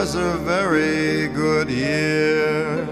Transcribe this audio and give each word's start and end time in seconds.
was 0.00 0.14
a 0.14 0.38
very 0.38 1.28
good 1.28 1.68
year. 1.68 2.88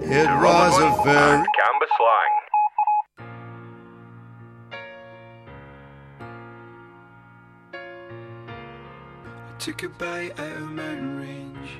It 0.00 0.30
was 0.40 0.78
a 0.78 0.90
very 1.04 1.44
Canberra 1.58 1.88
slang. 1.98 2.34
I 9.44 9.52
took 9.58 9.82
a 9.82 9.90
bite 9.90 10.40
out 10.40 10.56
of 10.56 10.70
mountain 10.70 11.20
range. 11.20 11.70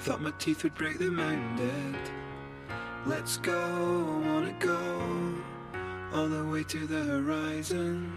Thought 0.00 0.20
my 0.20 0.32
teeth 0.40 0.64
would 0.64 0.74
break 0.74 0.98
the 0.98 1.12
mountain 1.12 1.54
dead. 1.54 2.10
Let's 3.06 3.36
go, 3.36 3.54
I 3.54 4.26
wanna 4.26 4.56
go 4.58 4.80
all 6.12 6.26
the 6.26 6.44
way 6.44 6.64
to 6.64 6.86
the 6.88 7.04
horizon. 7.04 8.10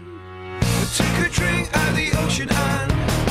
I 0.60 0.84
took 0.96 1.26
a 1.28 1.30
drink 1.30 1.70
out 1.76 1.90
of 1.90 1.96
the 1.96 2.10
ocean 2.18 2.48
and 2.50 3.23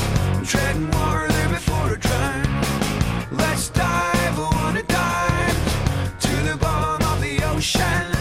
Let's 3.30 3.70
dive, 3.70 4.38
I 4.38 4.50
wanna 4.52 4.82
dive 4.82 6.20
to 6.20 6.36
the 6.48 6.56
bottom 6.58 7.08
of 7.08 7.20
the 7.22 7.42
ocean. 7.44 8.13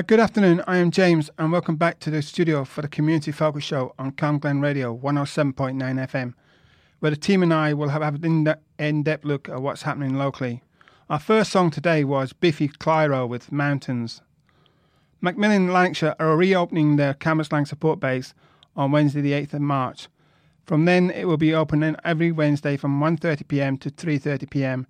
Uh, 0.00 0.02
good 0.02 0.18
afternoon. 0.18 0.64
I 0.66 0.78
am 0.78 0.90
James, 0.90 1.28
and 1.36 1.52
welcome 1.52 1.76
back 1.76 2.00
to 2.00 2.10
the 2.10 2.22
studio 2.22 2.64
for 2.64 2.80
the 2.80 2.88
Community 2.88 3.32
Focus 3.32 3.64
Show 3.64 3.94
on 3.98 4.12
Camglen 4.12 4.62
Radio 4.62 4.96
107.9 4.96 5.76
FM, 5.76 6.32
where 7.00 7.10
the 7.10 7.18
team 7.18 7.42
and 7.42 7.52
I 7.52 7.74
will 7.74 7.90
have 7.90 8.00
an 8.00 8.56
in 8.78 9.02
depth 9.02 9.24
look 9.26 9.50
at 9.50 9.60
what's 9.60 9.82
happening 9.82 10.16
locally. 10.16 10.62
Our 11.10 11.18
first 11.18 11.52
song 11.52 11.70
today 11.70 12.02
was 12.04 12.32
Biffy 12.32 12.68
Clyro 12.68 13.28
with 13.28 13.52
Mountains. 13.52 14.22
Macmillan 15.20 15.70
Lanarkshire 15.70 16.16
are 16.18 16.34
reopening 16.34 16.96
their 16.96 17.12
Cambuslang 17.12 17.68
support 17.68 18.00
base 18.00 18.32
on 18.74 18.92
Wednesday, 18.92 19.20
the 19.20 19.32
8th 19.32 19.52
of 19.52 19.60
March. 19.60 20.08
From 20.64 20.86
then, 20.86 21.10
it 21.10 21.26
will 21.26 21.36
be 21.36 21.52
open 21.52 21.94
every 22.04 22.32
Wednesday 22.32 22.78
from 22.78 23.02
1.30pm 23.02 23.78
to 23.80 23.90
3.30pm 23.90 24.86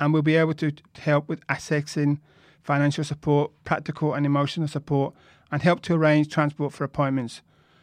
and 0.00 0.14
will 0.14 0.22
be 0.22 0.36
able 0.36 0.54
to 0.54 0.72
help 0.96 1.28
with 1.28 1.46
accessing 1.48 2.18
financial 2.64 3.04
support, 3.04 3.52
practical 3.64 4.14
and 4.14 4.26
emotional 4.26 4.66
support, 4.66 5.14
and 5.52 5.62
help 5.62 5.82
to 5.82 5.94
arrange 5.94 6.28
transport 6.28 6.72
for 6.72 6.82
appointments. 6.82 7.42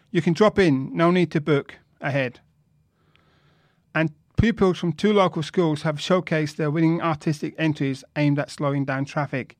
You 0.09 0.21
can 0.21 0.33
drop 0.33 0.59
in, 0.59 0.95
no 0.95 1.11
need 1.11 1.31
to 1.31 1.39
book 1.39 1.75
ahead. 2.01 2.39
And 3.95 4.11
pupils 4.35 4.79
from 4.79 4.91
two 4.91 5.13
local 5.13 5.43
schools 5.43 5.83
have 5.83 5.97
showcased 5.97 6.55
their 6.55 6.71
winning 6.71 7.01
artistic 7.01 7.53
entries 7.57 8.03
aimed 8.15 8.39
at 8.39 8.49
slowing 8.49 8.83
down 8.83 9.05
traffic. 9.05 9.55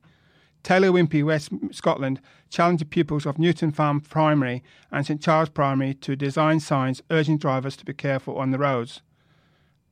Taylor 0.62 0.88
Wimpey, 0.88 1.24
West 1.24 1.50
Scotland, 1.70 2.20
challenged 2.50 2.90
pupils 2.90 3.26
of 3.26 3.38
Newton 3.38 3.70
Farm 3.70 4.00
Primary 4.00 4.62
and 4.90 5.06
St 5.06 5.20
Charles 5.22 5.48
Primary 5.48 5.94
to 5.94 6.14
design 6.16 6.60
signs 6.60 7.02
urging 7.10 7.38
drivers 7.38 7.76
to 7.76 7.84
be 7.84 7.94
careful 7.94 8.36
on 8.38 8.50
the 8.50 8.58
roads. 8.58 9.02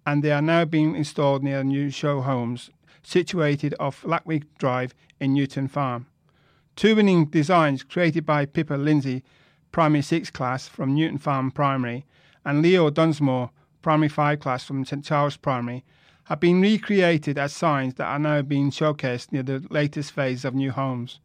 And 0.04 0.22
they 0.22 0.32
are 0.32 0.42
now 0.42 0.64
being 0.64 0.96
installed 0.96 1.42
near 1.42 1.62
new 1.62 1.90
show 1.90 2.20
homes 2.20 2.70
situated 3.02 3.74
off 3.80 4.04
Lackwick 4.04 4.58
Drive 4.58 4.94
in 5.20 5.34
Newton 5.34 5.68
Farm. 5.68 6.06
Two 6.76 6.96
winning 6.96 7.26
designs 7.26 7.82
created 7.82 8.24
by 8.24 8.46
Pippa 8.46 8.74
Lindsay, 8.74 9.22
Primary 9.70 10.02
6 10.02 10.30
class 10.30 10.66
from 10.66 10.94
Newton 10.94 11.18
Farm 11.18 11.50
Primary, 11.50 12.06
and 12.44 12.62
Leo 12.62 12.90
Dunsmore, 12.90 13.50
Primary 13.82 14.08
5 14.08 14.40
class 14.40 14.64
from 14.64 14.84
St 14.84 15.04
Charles 15.04 15.36
Primary, 15.36 15.84
have 16.24 16.40
been 16.40 16.60
recreated 16.60 17.38
as 17.38 17.52
signs 17.52 17.94
that 17.94 18.06
are 18.06 18.18
now 18.18 18.40
being 18.40 18.70
showcased 18.70 19.32
near 19.32 19.42
the 19.42 19.64
latest 19.70 20.12
phase 20.12 20.44
of 20.44 20.54
new 20.54 20.70
homes. 20.70 21.20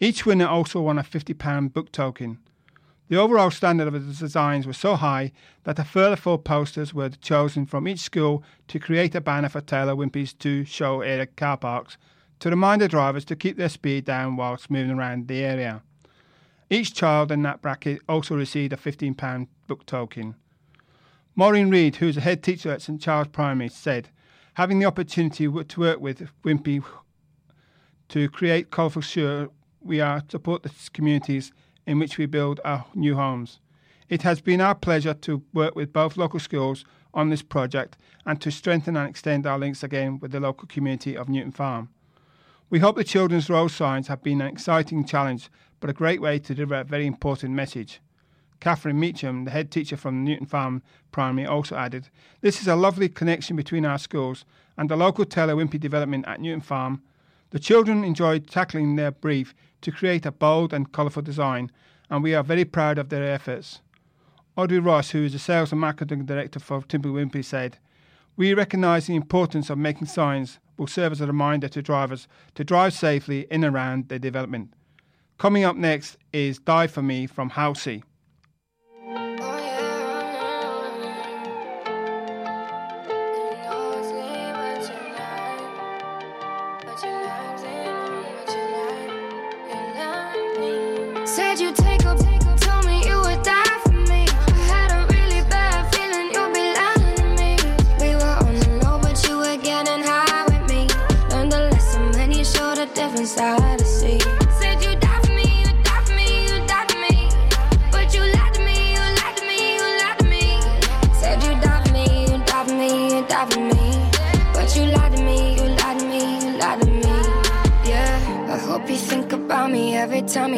Each 0.00 0.24
winner 0.26 0.46
also 0.46 0.80
won 0.80 0.98
a 0.98 1.02
£50 1.02 1.72
book 1.72 1.92
token. 1.92 2.38
The 3.08 3.16
overall 3.16 3.50
standard 3.50 3.88
of 3.88 3.94
the 3.94 4.12
designs 4.12 4.66
was 4.66 4.76
so 4.76 4.96
high 4.96 5.32
that 5.64 5.78
a 5.78 5.84
further 5.84 6.16
four 6.16 6.38
posters 6.38 6.92
were 6.92 7.08
chosen 7.08 7.66
from 7.66 7.88
each 7.88 8.00
school 8.00 8.42
to 8.68 8.78
create 8.78 9.14
a 9.14 9.20
banner 9.20 9.48
for 9.48 9.60
Taylor 9.60 9.94
Wimpey's 9.94 10.34
two 10.34 10.64
show 10.64 11.00
area 11.00 11.26
car 11.26 11.56
parks 11.56 11.96
to 12.40 12.50
remind 12.50 12.80
the 12.80 12.88
drivers 12.88 13.24
to 13.26 13.36
keep 13.36 13.56
their 13.56 13.68
speed 13.68 14.04
down 14.04 14.36
whilst 14.36 14.70
moving 14.70 14.96
around 14.96 15.28
the 15.28 15.44
area. 15.44 15.82
Each 16.70 16.94
child 16.94 17.32
in 17.32 17.42
that 17.42 17.62
bracket 17.62 18.00
also 18.08 18.36
received 18.36 18.72
a 18.72 18.76
£15 18.76 19.48
book 19.66 19.86
token. 19.86 20.34
Maureen 21.34 21.70
Reid, 21.70 21.96
who 21.96 22.08
is 22.08 22.16
a 22.16 22.20
head 22.20 22.42
teacher 22.42 22.70
at 22.70 22.82
St 22.82 23.00
Charles 23.00 23.28
Primary, 23.28 23.68
said, 23.68 24.10
having 24.54 24.78
the 24.78 24.86
opportunity 24.86 25.44
to 25.46 25.80
work 25.80 26.00
with 26.00 26.28
Wimpey 26.44 26.84
to 28.08 28.28
create 28.28 28.70
colourful 28.70 29.02
sure 29.02 29.50
we 29.80 30.00
are 30.00 30.20
to 30.20 30.30
support 30.30 30.62
the 30.62 30.72
communities 30.92 31.52
in 31.86 31.98
which 31.98 32.18
we 32.18 32.26
build 32.26 32.60
our 32.64 32.84
new 32.94 33.14
homes. 33.14 33.60
It 34.08 34.22
has 34.22 34.40
been 34.40 34.60
our 34.60 34.74
pleasure 34.74 35.14
to 35.14 35.42
work 35.52 35.74
with 35.74 35.92
both 35.92 36.16
local 36.16 36.40
schools 36.40 36.84
on 37.14 37.30
this 37.30 37.42
project 37.42 37.96
and 38.26 38.40
to 38.40 38.50
strengthen 38.50 38.96
and 38.96 39.08
extend 39.08 39.46
our 39.46 39.58
links 39.58 39.82
again 39.82 40.18
with 40.18 40.32
the 40.32 40.40
local 40.40 40.66
community 40.66 41.16
of 41.16 41.28
Newton 41.28 41.52
Farm. 41.52 41.88
We 42.70 42.80
hope 42.80 42.96
the 42.96 43.04
children's 43.04 43.48
road 43.48 43.68
signs 43.68 44.08
have 44.08 44.22
been 44.22 44.42
an 44.42 44.46
exciting 44.46 45.06
challenge, 45.06 45.48
but 45.80 45.88
a 45.88 45.94
great 45.94 46.20
way 46.20 46.38
to 46.38 46.54
deliver 46.54 46.74
a 46.74 46.84
very 46.84 47.06
important 47.06 47.54
message. 47.54 48.02
Catherine 48.60 49.00
Meacham, 49.00 49.46
the 49.46 49.52
head 49.52 49.70
teacher 49.70 49.96
from 49.96 50.22
Newton 50.22 50.44
Farm 50.44 50.82
Primary, 51.10 51.46
also 51.46 51.76
added, 51.76 52.10
This 52.42 52.60
is 52.60 52.68
a 52.68 52.76
lovely 52.76 53.08
connection 53.08 53.56
between 53.56 53.86
our 53.86 53.96
schools 53.96 54.44
and 54.76 54.90
the 54.90 54.96
local 54.96 55.24
Taylor 55.24 55.54
Wimpey 55.54 55.80
development 55.80 56.26
at 56.28 56.42
Newton 56.42 56.60
Farm. 56.60 57.00
The 57.50 57.58
children 57.58 58.04
enjoyed 58.04 58.48
tackling 58.48 58.96
their 58.96 59.12
brief 59.12 59.54
to 59.80 59.90
create 59.90 60.26
a 60.26 60.32
bold 60.32 60.74
and 60.74 60.92
colourful 60.92 61.22
design, 61.22 61.72
and 62.10 62.22
we 62.22 62.34
are 62.34 62.44
very 62.44 62.66
proud 62.66 62.98
of 62.98 63.08
their 63.08 63.24
efforts. 63.24 63.80
Audrey 64.58 64.78
Ross, 64.78 65.12
who 65.12 65.24
is 65.24 65.32
the 65.32 65.38
sales 65.38 65.72
and 65.72 65.80
marketing 65.80 66.26
director 66.26 66.60
for 66.60 66.82
Taylor 66.82 67.12
Wimpey, 67.12 67.42
said, 67.42 67.78
We 68.36 68.52
recognise 68.52 69.06
the 69.06 69.16
importance 69.16 69.70
of 69.70 69.78
making 69.78 70.08
signs 70.08 70.58
will 70.78 70.86
serve 70.86 71.12
as 71.12 71.20
a 71.20 71.26
reminder 71.26 71.68
to 71.68 71.82
drivers 71.82 72.28
to 72.54 72.64
drive 72.64 72.94
safely 72.94 73.46
in 73.50 73.64
and 73.64 73.74
around 73.74 74.08
their 74.08 74.18
development. 74.18 74.72
Coming 75.38 75.64
up 75.64 75.76
next 75.76 76.16
is 76.32 76.58
Die 76.58 76.86
For 76.86 77.02
Me 77.02 77.26
from 77.26 77.50
Halsey. 77.50 78.02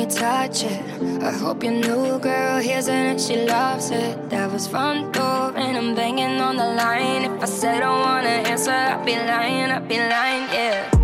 You 0.00 0.06
touch 0.06 0.64
it. 0.64 0.80
I 1.22 1.30
hope 1.30 1.62
your 1.62 1.72
new 1.72 2.18
girl 2.18 2.58
hears 2.58 2.88
it 2.88 2.94
and 2.94 3.20
she 3.20 3.36
loves 3.44 3.90
it. 3.90 4.30
That 4.30 4.50
was 4.50 4.66
front 4.66 5.12
door 5.12 5.52
and 5.56 5.76
I'm 5.76 5.94
banging 5.94 6.40
on 6.40 6.56
the 6.56 6.64
line. 6.64 7.24
If 7.24 7.42
I 7.42 7.44
said 7.44 7.82
I 7.82 7.90
wanna 7.90 8.48
answer, 8.52 8.70
I'd 8.70 9.04
be 9.04 9.16
lying, 9.16 9.70
I'd 9.70 9.88
be 9.88 9.98
lying, 9.98 10.48
yeah. 10.54 10.99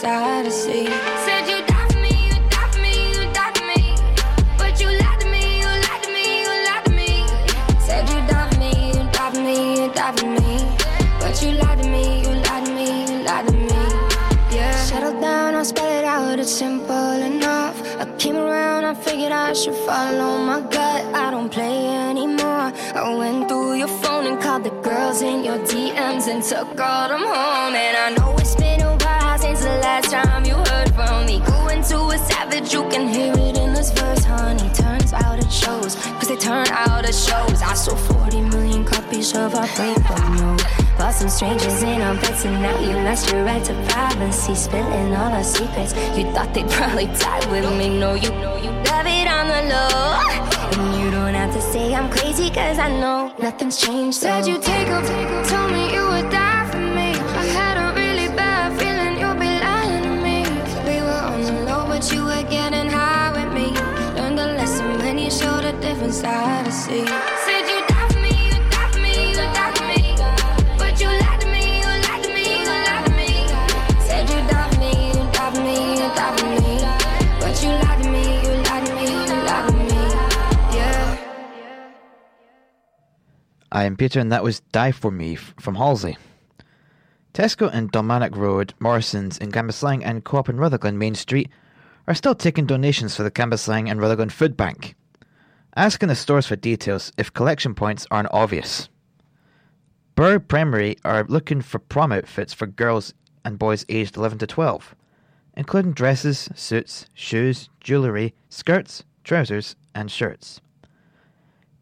Side 0.00 0.44
to 0.44 0.50
see. 0.50 0.86
Said 1.26 1.48
you 1.50 1.58
die 1.66 1.88
for 1.90 1.98
me, 1.98 2.14
you 2.30 2.38
die 2.54 2.68
for 2.70 2.80
me, 2.80 2.94
you 3.14 3.22
die 3.38 3.52
for 3.56 3.64
me. 3.70 3.82
But 4.56 4.80
you 4.80 4.88
lied 5.02 5.20
to 5.22 5.26
me, 5.34 5.58
you 5.58 5.70
lied 5.86 6.02
to 6.04 6.10
me, 6.16 6.26
you 6.44 6.52
lied 6.68 6.84
to 6.86 6.92
me. 7.00 7.10
Said 7.86 8.04
you 8.10 8.20
die 8.30 8.48
for 8.50 8.60
me, 8.60 8.72
you 8.94 9.02
die 9.16 9.30
for 9.32 9.40
me, 9.48 9.56
you 9.78 9.86
die 9.98 10.14
for 10.18 10.28
me. 10.38 10.54
But 11.20 11.42
you 11.42 11.50
lied 11.60 11.82
to 11.82 11.88
me, 11.94 12.04
you 12.22 12.32
lied 12.46 12.64
to 12.66 12.72
me, 12.78 12.88
you 13.10 13.24
lied 13.24 13.46
to 13.48 13.54
me. 13.54 13.80
Yeah. 14.54 14.70
Settle 14.90 15.20
down, 15.20 15.56
I'll 15.56 15.64
spell 15.64 15.92
it 15.98 16.04
out, 16.04 16.38
it's 16.38 16.52
simple 16.52 17.14
enough. 17.30 17.76
I 17.98 18.04
came 18.18 18.36
around, 18.36 18.84
I 18.84 18.94
figured 18.94 19.32
I 19.32 19.52
should 19.52 19.78
follow 19.88 20.38
my 20.38 20.60
gut. 20.60 21.02
I 21.12 21.32
don't 21.32 21.50
play 21.50 21.88
anymore. 22.10 22.72
I 22.94 23.14
went 23.18 23.48
through 23.48 23.74
your 23.82 23.92
phone 24.02 24.26
and 24.28 24.40
called 24.40 24.62
the 24.62 24.74
girls 24.88 25.22
in 25.22 25.42
your 25.42 25.58
DMs 25.70 26.28
and 26.28 26.40
took 26.40 26.80
all 26.80 27.08
them 27.08 27.24
home. 27.34 27.74
And 27.74 27.96
I 27.96 28.08
know 28.16 28.36
it's 28.38 28.54
been 28.54 28.67
last 29.88 30.10
time 30.10 30.44
you 30.44 30.56
heard 30.70 30.90
from 30.94 31.24
me. 31.28 31.36
Going 31.54 31.82
to 31.90 31.98
a 32.14 32.18
savage, 32.30 32.72
you 32.74 32.82
can 32.92 33.04
hear 33.14 33.32
it 33.32 33.56
in 33.64 33.70
this 33.72 33.90
verse, 33.98 34.24
honey. 34.32 34.68
Turns 34.74 35.12
out 35.22 35.38
it 35.44 35.50
shows, 35.50 35.92
cause 36.18 36.28
they 36.28 36.36
turn 36.36 36.68
out 36.84 37.04
it 37.10 37.18
shows. 37.28 37.58
I 37.70 37.74
sold 37.84 38.00
40 38.00 38.42
million 38.54 38.84
copies 38.84 39.28
of 39.34 39.54
our 39.54 39.68
note. 40.40 40.62
Bought 40.98 41.14
some 41.20 41.30
strangers 41.36 41.82
in 41.82 42.00
our 42.06 42.16
beds, 42.22 42.44
and 42.44 42.56
now 42.64 42.76
you 42.86 42.94
lost 43.06 43.30
your 43.30 43.42
right 43.44 43.64
to 43.68 43.74
privacy. 43.90 44.54
Spilling 44.54 45.14
all 45.20 45.32
our 45.38 45.48
secrets. 45.56 45.92
You 46.16 46.24
thought 46.34 46.50
they'd 46.54 46.70
probably 46.76 47.06
die 47.24 47.44
with 47.50 47.66
me. 47.78 47.88
No, 48.02 48.10
you 48.24 48.30
know 48.42 48.56
you 48.64 48.72
love 48.90 49.08
it 49.18 49.26
on 49.36 49.44
the 49.52 49.60
low. 49.72 50.02
And 50.76 50.88
you 51.00 51.10
don't 51.16 51.36
have 51.40 51.52
to 51.54 51.62
say 51.72 51.94
I'm 51.94 52.10
crazy, 52.10 52.48
cause 52.50 52.78
I 52.78 52.88
know 53.02 53.32
nothing's 53.38 53.78
changed. 53.84 54.18
Said 54.18 54.46
you 54.46 54.56
take 54.60 54.88
a 54.88 55.00
told 55.48 55.72
me 55.72 55.82
you 55.94 56.04
would 56.12 56.28
die 56.30 56.47
showed 66.12 66.24
a 66.24 66.64
different 66.64 66.64
side 66.64 66.64
to 66.64 66.72
see. 66.72 67.06
Said 67.06 67.68
you 67.68 67.86
die 67.86 68.08
for 68.08 68.18
me, 68.20 68.28
you 68.48 68.58
die 68.70 68.90
for 68.90 69.00
me, 69.00 69.30
you 69.30 69.36
die 69.36 69.72
for 69.74 69.84
me. 69.84 70.16
But 70.78 71.00
you 71.00 71.08
lied 71.08 71.40
to 71.40 71.46
me, 71.48 71.78
you 71.78 71.84
lied 71.84 72.22
to 72.24 72.28
me, 72.34 72.44
you 72.60 72.68
lied 72.68 73.04
to 73.06 73.12
me. 73.12 73.30
Said 74.06 74.28
you 74.30 74.40
die 74.48 74.70
for 74.70 74.80
me, 74.80 74.92
you 75.08 75.24
die 75.32 75.50
for 75.52 75.60
me, 75.60 75.76
you 75.94 76.08
die 76.14 76.36
for 76.36 76.46
me. 76.46 76.58
But 77.40 77.62
you 77.62 77.70
lied 77.70 78.02
to 78.02 78.08
me, 78.10 78.22
you 78.42 78.52
lied 78.62 78.86
to 78.86 78.94
me, 78.94 79.04
you 79.10 79.36
lied 79.44 79.68
to 79.68 79.74
me. 79.76 79.88
Yeah. 80.76 81.18
I 83.72 83.84
am 83.84 83.96
Peter, 83.96 84.20
and 84.20 84.32
that 84.32 84.44
was 84.44 84.60
Die 84.60 84.92
For 84.92 85.10
Me 85.10 85.34
from 85.34 85.74
Halsey. 85.74 86.16
Tesco 87.34 87.70
and 87.72 87.92
Dalmarnock 87.92 88.34
Road, 88.34 88.74
Morrison's 88.80 89.38
in 89.38 89.52
Cambuslang, 89.52 90.02
and 90.04 90.24
Co-op 90.24 90.48
in 90.48 90.56
Rutherglen 90.56 90.98
Main 90.98 91.14
Street 91.14 91.50
are 92.08 92.14
still 92.14 92.34
taking 92.34 92.66
donations 92.66 93.14
for 93.14 93.22
the 93.22 93.30
Cambuslang 93.30 93.88
and 93.90 94.00
Rutherglen 94.00 94.30
Food 94.30 94.56
Bank. 94.56 94.96
Ask 95.78 96.02
in 96.02 96.08
the 96.08 96.16
stores 96.16 96.48
for 96.48 96.56
details 96.56 97.12
if 97.16 97.32
collection 97.32 97.72
points 97.72 98.04
aren't 98.10 98.32
obvious. 98.32 98.88
Burgh 100.16 100.48
Primary 100.48 100.96
are 101.04 101.22
looking 101.28 101.60
for 101.60 101.78
prom 101.78 102.10
outfits 102.10 102.52
for 102.52 102.66
girls 102.66 103.14
and 103.44 103.60
boys 103.60 103.86
aged 103.88 104.16
11 104.16 104.38
to 104.38 104.48
12, 104.48 104.96
including 105.56 105.92
dresses, 105.92 106.48
suits, 106.56 107.06
shoes, 107.14 107.68
jewellery, 107.80 108.34
skirts, 108.48 109.04
trousers, 109.22 109.76
and 109.94 110.10
shirts. 110.10 110.60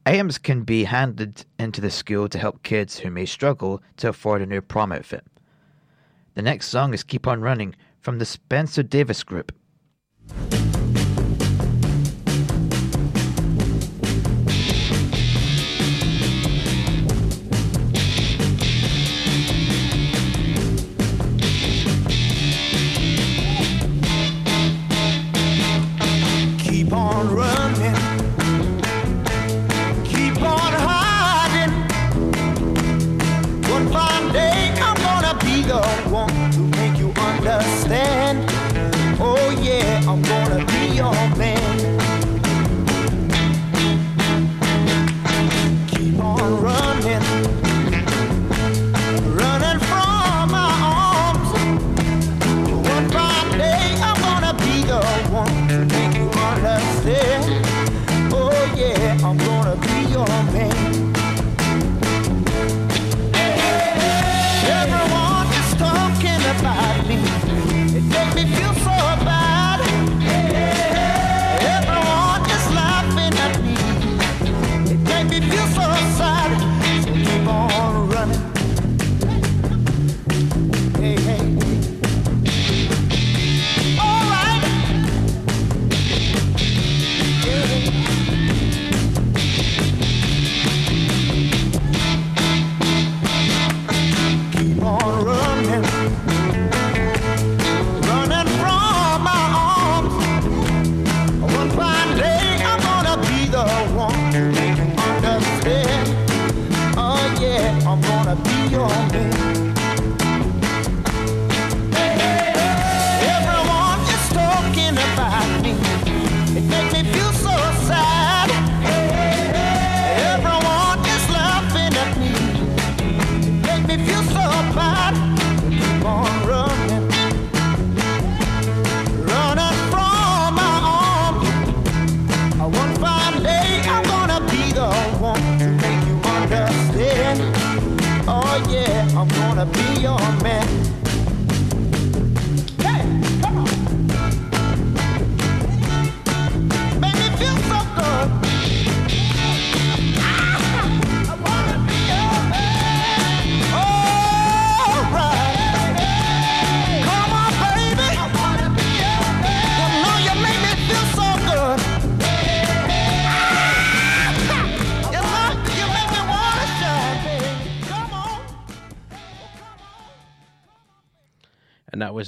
Items 0.04 0.36
can 0.36 0.64
be 0.64 0.84
handed 0.84 1.46
into 1.58 1.80
the 1.80 1.90
school 1.90 2.28
to 2.28 2.38
help 2.38 2.62
kids 2.62 2.98
who 2.98 3.10
may 3.10 3.24
struggle 3.24 3.82
to 3.96 4.10
afford 4.10 4.42
a 4.42 4.46
new 4.46 4.60
prom 4.60 4.92
outfit. 4.92 5.24
The 6.34 6.42
next 6.42 6.68
song 6.68 6.92
is 6.92 7.02
Keep 7.02 7.26
On 7.26 7.40
Running 7.40 7.74
from 8.02 8.18
the 8.18 8.26
Spencer 8.26 8.82
Davis 8.82 9.22
Group. 9.22 9.52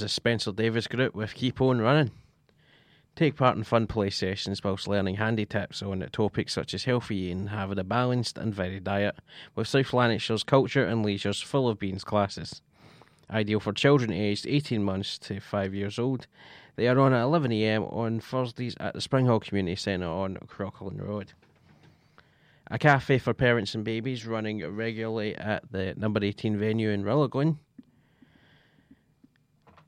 Spencer 0.09 0.53
Davis 0.53 0.87
group 0.87 1.15
with 1.15 1.35
Keep 1.35 1.61
On 1.61 1.81
Running. 1.81 2.11
Take 3.17 3.37
part 3.37 3.57
in 3.57 3.65
fun 3.65 3.87
play 3.87 4.11
sessions 4.11 4.63
whilst 4.63 4.87
learning 4.87 5.17
handy 5.17 5.45
tips 5.45 5.83
on 5.83 6.07
topics 6.13 6.53
such 6.53 6.73
as 6.73 6.85
healthy 6.85 7.17
eating, 7.17 7.49
having 7.49 7.79
a 7.79 7.85
balanced 7.85 8.39
and 8.39 8.55
varied 8.55 8.85
diet, 8.85 9.17
with 9.57 9.67
South 9.67 9.93
Lanarkshire's 9.93 10.45
Culture 10.45 10.85
and 10.85 11.05
Leisure's 11.05 11.43
Full 11.43 11.69
of 11.69 11.79
Beans 11.79 12.05
classes. 12.05 12.63
Ideal 13.31 13.61
for 13.61 13.73
children 13.73 14.13
aged 14.13 14.47
18 14.47 14.83
months 14.83 15.19
to 15.19 15.41
5 15.41 15.75
years 15.75 15.99
old. 15.99 16.27
They 16.77 16.87
are 16.87 16.99
on 16.99 17.13
at 17.13 17.25
11am 17.25 17.93
on 17.93 18.21
Thursdays 18.21 18.77
at 18.79 18.95
the 18.95 19.01
Springhall 19.01 19.43
Community 19.43 19.77
Centre 19.77 20.07
on 20.07 20.37
Crocklin 20.47 21.01
Road. 21.01 21.33
A 22.71 22.79
cafe 22.79 23.19
for 23.19 23.35
parents 23.35 23.75
and 23.75 23.83
babies 23.85 24.27
running 24.27 24.65
regularly 24.65 25.35
at 25.35 25.73
the 25.73 25.95
number 25.97 26.23
18 26.23 26.57
venue 26.57 26.91
in 26.91 27.03
Rutherglen. 27.03 27.59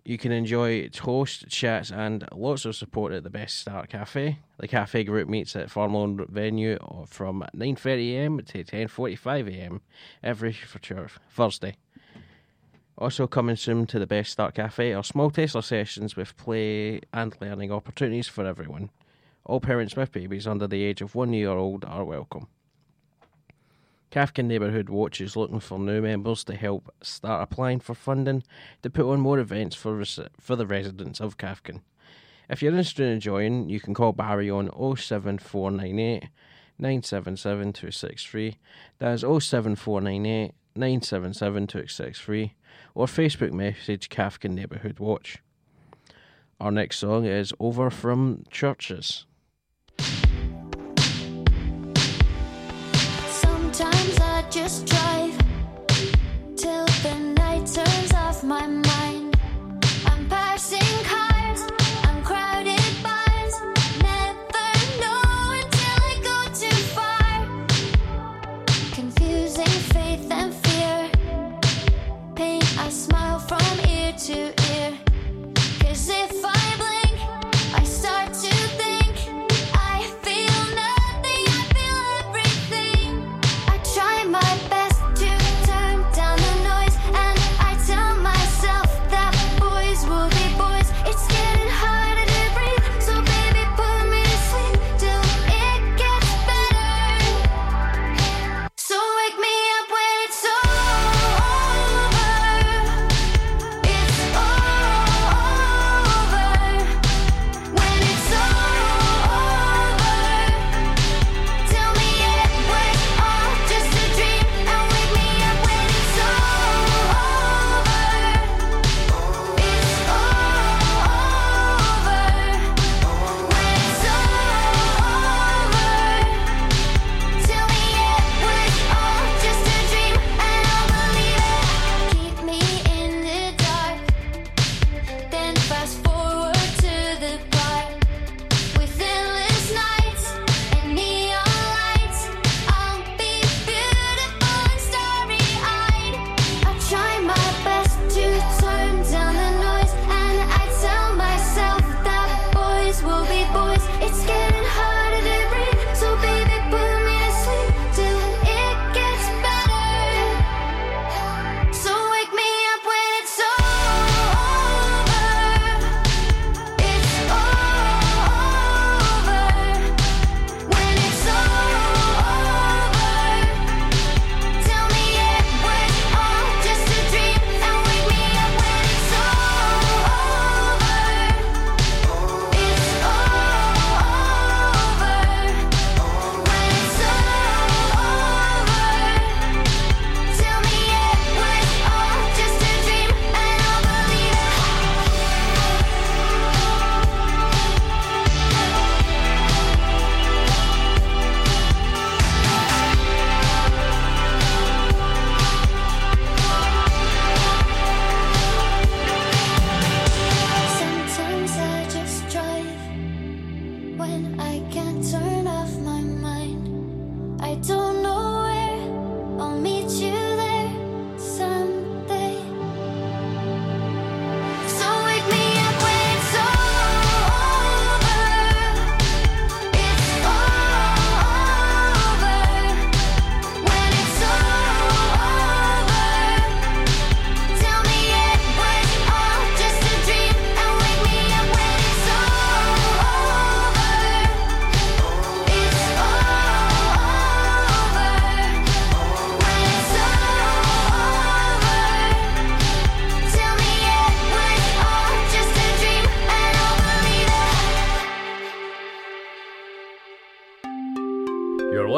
You 0.04 0.16
can 0.16 0.32
enjoy 0.32 0.88
toast, 0.88 1.48
chats, 1.48 1.92
and 1.92 2.26
lots 2.32 2.64
of 2.64 2.74
support 2.74 3.12
at 3.12 3.22
the 3.22 3.30
Best 3.30 3.58
Start 3.58 3.90
Cafe. 3.90 4.38
The 4.58 4.68
cafe 4.68 5.04
group 5.04 5.28
meets 5.28 5.54
at 5.54 5.70
Farmland 5.70 6.26
venue 6.28 6.78
from 7.06 7.44
9.30am 7.54 8.46
to 8.46 8.64
10.45am 8.64 9.80
every 10.22 10.56
Thursday. 11.28 11.76
Also 12.96 13.26
coming 13.26 13.56
soon 13.56 13.86
to 13.86 13.98
the 13.98 14.06
Best 14.06 14.32
Start 14.32 14.54
Cafe 14.54 14.94
are 14.94 15.04
small 15.04 15.30
Tesla 15.30 15.62
sessions 15.62 16.16
with 16.16 16.36
play 16.36 17.00
and 17.12 17.36
learning 17.40 17.70
opportunities 17.70 18.28
for 18.28 18.46
everyone. 18.46 18.90
All 19.44 19.60
parents 19.60 19.96
with 19.96 20.12
babies 20.12 20.46
under 20.46 20.66
the 20.66 20.82
age 20.82 21.02
of 21.02 21.14
one 21.14 21.32
year 21.32 21.50
old 21.50 21.84
are 21.84 22.04
welcome. 22.04 22.46
Cathkin 24.10 24.48
Neighbourhood 24.48 24.88
Watch 24.88 25.20
is 25.20 25.36
looking 25.36 25.60
for 25.60 25.78
new 25.78 26.02
members 26.02 26.42
to 26.44 26.56
help 26.56 26.92
start 27.00 27.42
applying 27.42 27.78
for 27.78 27.94
funding 27.94 28.42
to 28.82 28.90
put 28.90 29.06
on 29.06 29.20
more 29.20 29.38
events 29.38 29.76
for 29.76 29.96
res- 29.96 30.18
for 30.40 30.56
the 30.56 30.66
residents 30.66 31.20
of 31.20 31.38
Cathkin. 31.38 31.82
If 32.48 32.60
you're 32.60 32.72
interested 32.72 33.08
in 33.08 33.20
joining, 33.20 33.68
you 33.68 33.78
can 33.78 33.94
call 33.94 34.12
Barry 34.12 34.50
on 34.50 34.68
07498 34.96 36.24
977 36.80 37.72
263. 37.72 38.58
That 38.98 39.12
is 39.12 39.20
07498 39.20 40.54
977 40.74 41.66
263. 41.68 42.54
Or 42.96 43.06
Facebook 43.06 43.52
message 43.52 44.08
Cathkin 44.08 44.56
Neighbourhood 44.56 44.98
Watch. 44.98 45.38
Our 46.58 46.72
next 46.72 46.98
song 46.98 47.26
is 47.26 47.52
Over 47.60 47.90
from 47.90 48.44
CHVRCHES. 48.50 49.24
Just 54.70 54.86
drive 54.86 54.99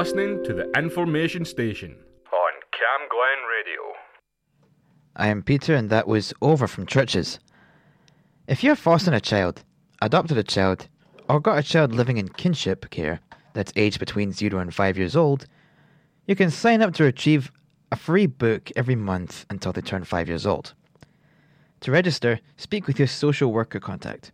listening 0.03 0.43
to 0.43 0.53
the 0.53 0.69
Information 0.77 1.45
Station 1.45 1.91
on 1.93 2.53
Cam 2.73 3.09
Glen 3.09 3.41
Radio. 3.57 3.93
I 5.15 5.29
am 5.29 5.45
Peter, 5.45 5.77
and 5.77 5.91
that 5.91 6.09
was 6.09 6.35
Over 6.43 6.67
from 6.67 6.87
CHVRCHES. 6.87 7.39
If 8.49 8.65
you're 8.65 8.75
fostering 8.75 9.15
a 9.15 9.21
child, 9.21 9.63
adopted 10.01 10.39
a 10.39 10.43
child, 10.43 10.89
or 11.29 11.39
got 11.39 11.59
a 11.59 11.63
child 11.63 11.95
living 11.95 12.17
in 12.17 12.31
kinship 12.31 12.91
care 12.91 13.21
that's 13.53 13.73
aged 13.77 14.01
between 14.01 14.33
0 14.33 14.59
and 14.59 14.75
5 14.75 14.99
years 14.99 15.15
old, 15.15 15.47
you 16.27 16.35
can 16.35 16.51
sign 16.51 16.83
up 16.83 16.95
to 16.95 17.05
retrieve 17.05 17.53
a 17.93 17.97
free 17.97 18.27
book 18.27 18.73
every 18.75 18.97
month 18.97 19.47
until 19.51 19.73
they 19.73 19.83
turn 19.83 20.03
5 20.03 20.27
years 20.27 20.47
old. 20.47 20.75
To 21.83 21.93
register, 21.93 22.41
speak 22.57 22.89
with 22.89 22.99
your 22.99 23.09
social 23.09 23.53
worker 23.53 23.79
contact. 23.79 24.33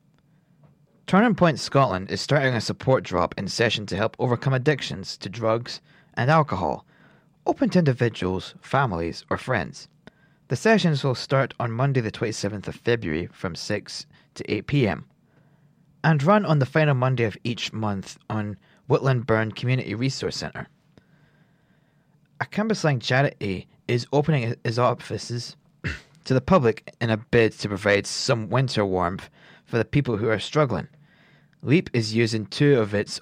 Turning 1.09 1.35
Point 1.35 1.59
Scotland 1.59 2.11
is 2.11 2.21
starting 2.21 2.53
a 2.53 2.61
support 2.61 3.03
drop 3.03 3.35
in 3.39 3.49
session 3.49 3.87
to 3.87 3.97
help 3.97 4.15
overcome 4.19 4.53
addictions 4.53 5.17
to 5.17 5.31
drugs 5.31 5.81
and 6.19 6.31
alcohol, 6.31 6.85
open 7.47 7.71
to 7.71 7.79
individuals, 7.79 8.55
families, 8.61 9.25
or 9.31 9.39
friends. 9.39 9.89
The 10.49 10.57
sessions 10.57 11.03
will 11.03 11.15
start 11.15 11.55
on 11.59 11.73
Monday, 11.73 12.03
the 12.03 12.11
27th 12.11 12.69
of 12.69 12.75
February 12.75 13.27
from 13.33 13.55
6 13.55 14.07
to 14.35 14.53
8 14.53 14.67
pm 14.67 15.07
and 16.05 16.23
run 16.23 16.45
on 16.45 16.59
the 16.59 16.67
final 16.67 16.93
Monday 16.93 17.25
of 17.25 17.39
each 17.43 17.73
month 17.73 18.19
on 18.29 18.59
Whitlawburn 18.91 19.57
Community 19.57 19.95
Resource 19.95 20.37
Centre. 20.37 20.69
A 22.43 22.45
Cambuslang 22.45 23.01
charity 23.01 23.67
is 23.89 24.07
opening 24.13 24.55
its 24.63 24.77
offices 24.77 25.57
to 26.27 26.35
the 26.35 26.43
public 26.43 26.93
in 27.01 27.09
a 27.09 27.17
bid 27.17 27.53
to 27.61 27.69
provide 27.69 28.07
some 28.07 28.51
winter 28.51 28.85
warmth 28.85 29.31
for 29.65 29.79
the 29.79 29.87
people 29.87 30.19
who 30.19 30.29
are 30.29 30.39
struggling. 30.39 30.87
LEAP 31.63 31.91
is 31.93 32.15
using 32.15 32.47
two 32.47 32.79
of 32.79 32.95
its 32.95 33.19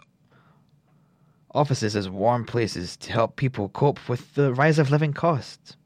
offices 1.55 1.97
as 1.97 2.09
warm 2.09 2.45
places 2.45 2.97
to 2.99 3.13
help 3.13 3.37
people 3.37 3.71
cope 3.71 4.09
with 4.09 4.35
the 4.35 4.53
rise 4.53 4.79
of 4.79 4.91
living 4.91 5.13
costs. 5.13 5.77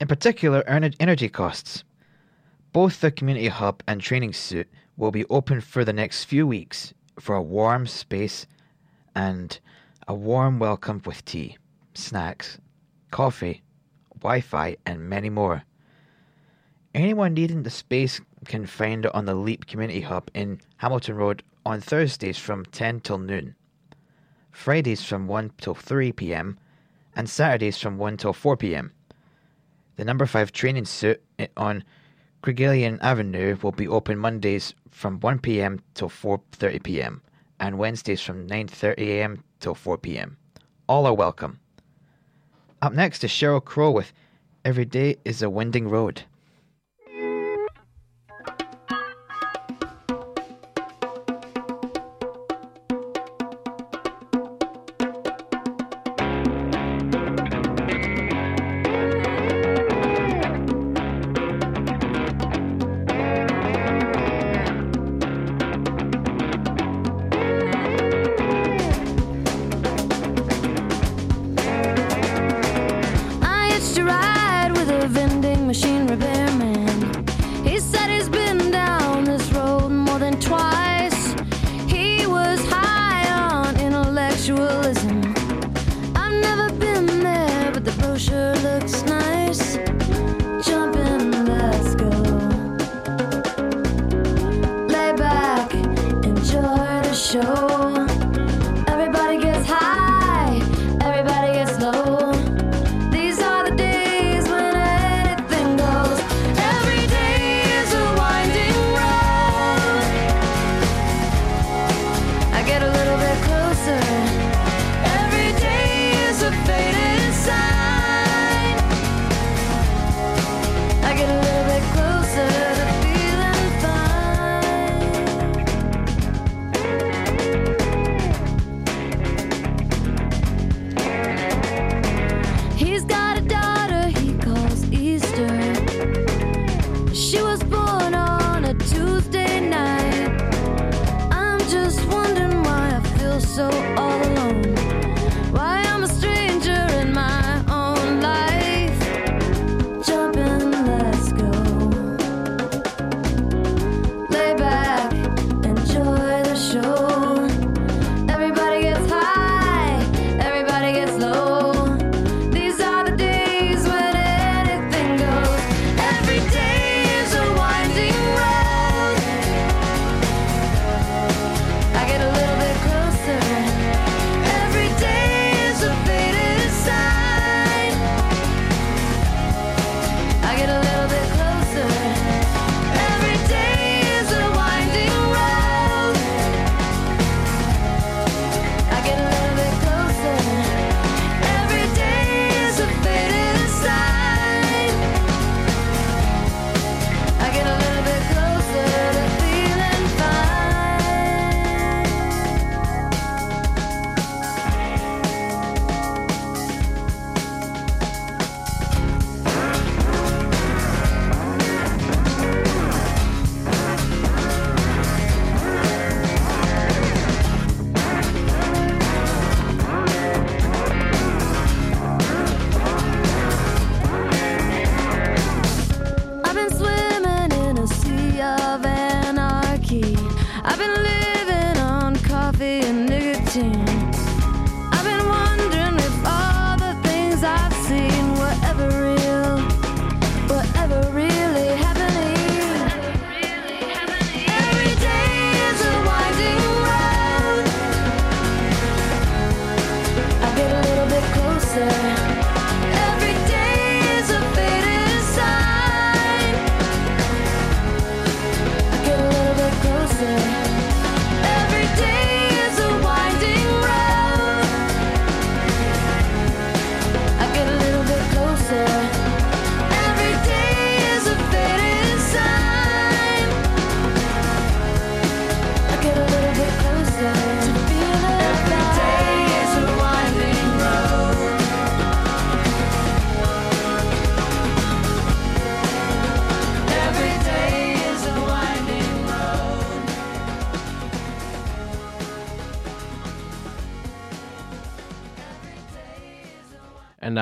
In 0.00 0.08
particular, 0.08 0.64
energy 0.66 1.28
costs. 1.28 1.84
Both 2.72 3.00
the 3.00 3.12
community 3.12 3.46
hub 3.46 3.82
and 3.86 4.00
training 4.00 4.32
suit 4.32 4.68
will 4.96 5.12
be 5.12 5.24
open 5.26 5.60
for 5.60 5.84
the 5.84 5.92
next 5.92 6.24
few 6.24 6.46
weeks 6.46 6.92
for 7.20 7.36
a 7.36 7.42
warm 7.42 7.86
space 7.86 8.46
and 9.14 9.58
a 10.08 10.14
warm 10.14 10.58
welcome 10.58 11.00
with 11.06 11.24
tea, 11.24 11.56
snacks, 11.94 12.58
coffee, 13.12 13.62
Wi 14.18 14.40
Fi, 14.40 14.76
and 14.84 15.08
many 15.08 15.30
more. 15.30 15.62
Anyone 16.92 17.34
needing 17.34 17.62
the 17.62 17.70
space 17.70 18.20
can 18.44 18.66
find 18.66 19.04
it 19.04 19.14
on 19.14 19.24
the 19.24 19.34
Leap 19.34 19.66
Community 19.66 20.02
Hub 20.02 20.30
in 20.34 20.60
Hamilton 20.76 21.16
Road 21.16 21.42
on 21.64 21.80
Thursdays 21.80 22.38
from 22.38 22.64
10 22.66 23.00
till 23.00 23.18
noon, 23.18 23.54
Fridays 24.50 25.04
from 25.04 25.26
1 25.26 25.52
till 25.58 25.74
3 25.74 26.12
pm, 26.12 26.58
and 27.16 27.28
Saturdays 27.28 27.78
from 27.78 27.98
1 27.98 28.16
till 28.16 28.32
4 28.32 28.56
pm. 28.56 28.92
The 29.96 30.04
number 30.04 30.26
5 30.26 30.52
training 30.52 30.84
suit 30.84 31.22
eh, 31.38 31.46
on 31.56 31.84
Gregalian 32.42 32.98
Avenue 33.00 33.56
will 33.62 33.72
be 33.72 33.88
open 33.88 34.18
Mondays 34.18 34.74
from 34.90 35.20
1 35.20 35.38
pm 35.38 35.80
till 35.94 36.10
4:30 36.10 36.82
pm 36.82 37.22
and 37.58 37.78
Wednesdays 37.78 38.20
from 38.20 38.46
9:30 38.46 38.98
am 38.98 39.44
till 39.60 39.74
4 39.74 39.96
pm. 39.96 40.36
All 40.86 41.06
are 41.06 41.14
welcome. 41.14 41.60
Up 42.82 42.92
next 42.92 43.24
is 43.24 43.30
Sheryl 43.30 43.64
Crow 43.64 43.90
with 43.90 44.12
Every 44.64 44.84
Day 44.84 45.16
is 45.24 45.40
a 45.40 45.48
Winding 45.48 45.88
Road. 45.88 46.24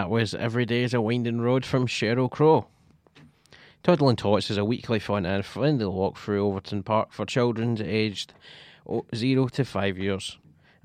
That 0.03 0.11
was 0.11 0.35
Every 0.35 0.67
Day 0.67 0.83
is 0.83 0.95
a 0.95 1.01
Winding 1.01 1.43
Road 1.43 1.65
from 1.65 1.87
Sheryl 1.87 2.29
Crow. 2.29 2.67
Toddling 3.85 4.17
Tots 4.17 4.51
is 4.51 4.59
a 4.59 4.65
weekly 4.65 4.99
fun 4.99 5.25
and 5.25 5.47
friendly 5.47 5.87
walk 5.87 6.19
through 6.19 6.45
Overton 6.45 6.83
Park 6.83 7.13
for 7.13 7.25
children 7.25 7.81
aged 7.81 8.35
o- 8.85 9.07
to 9.13 9.65
5 9.65 9.99
years, 9.99 10.39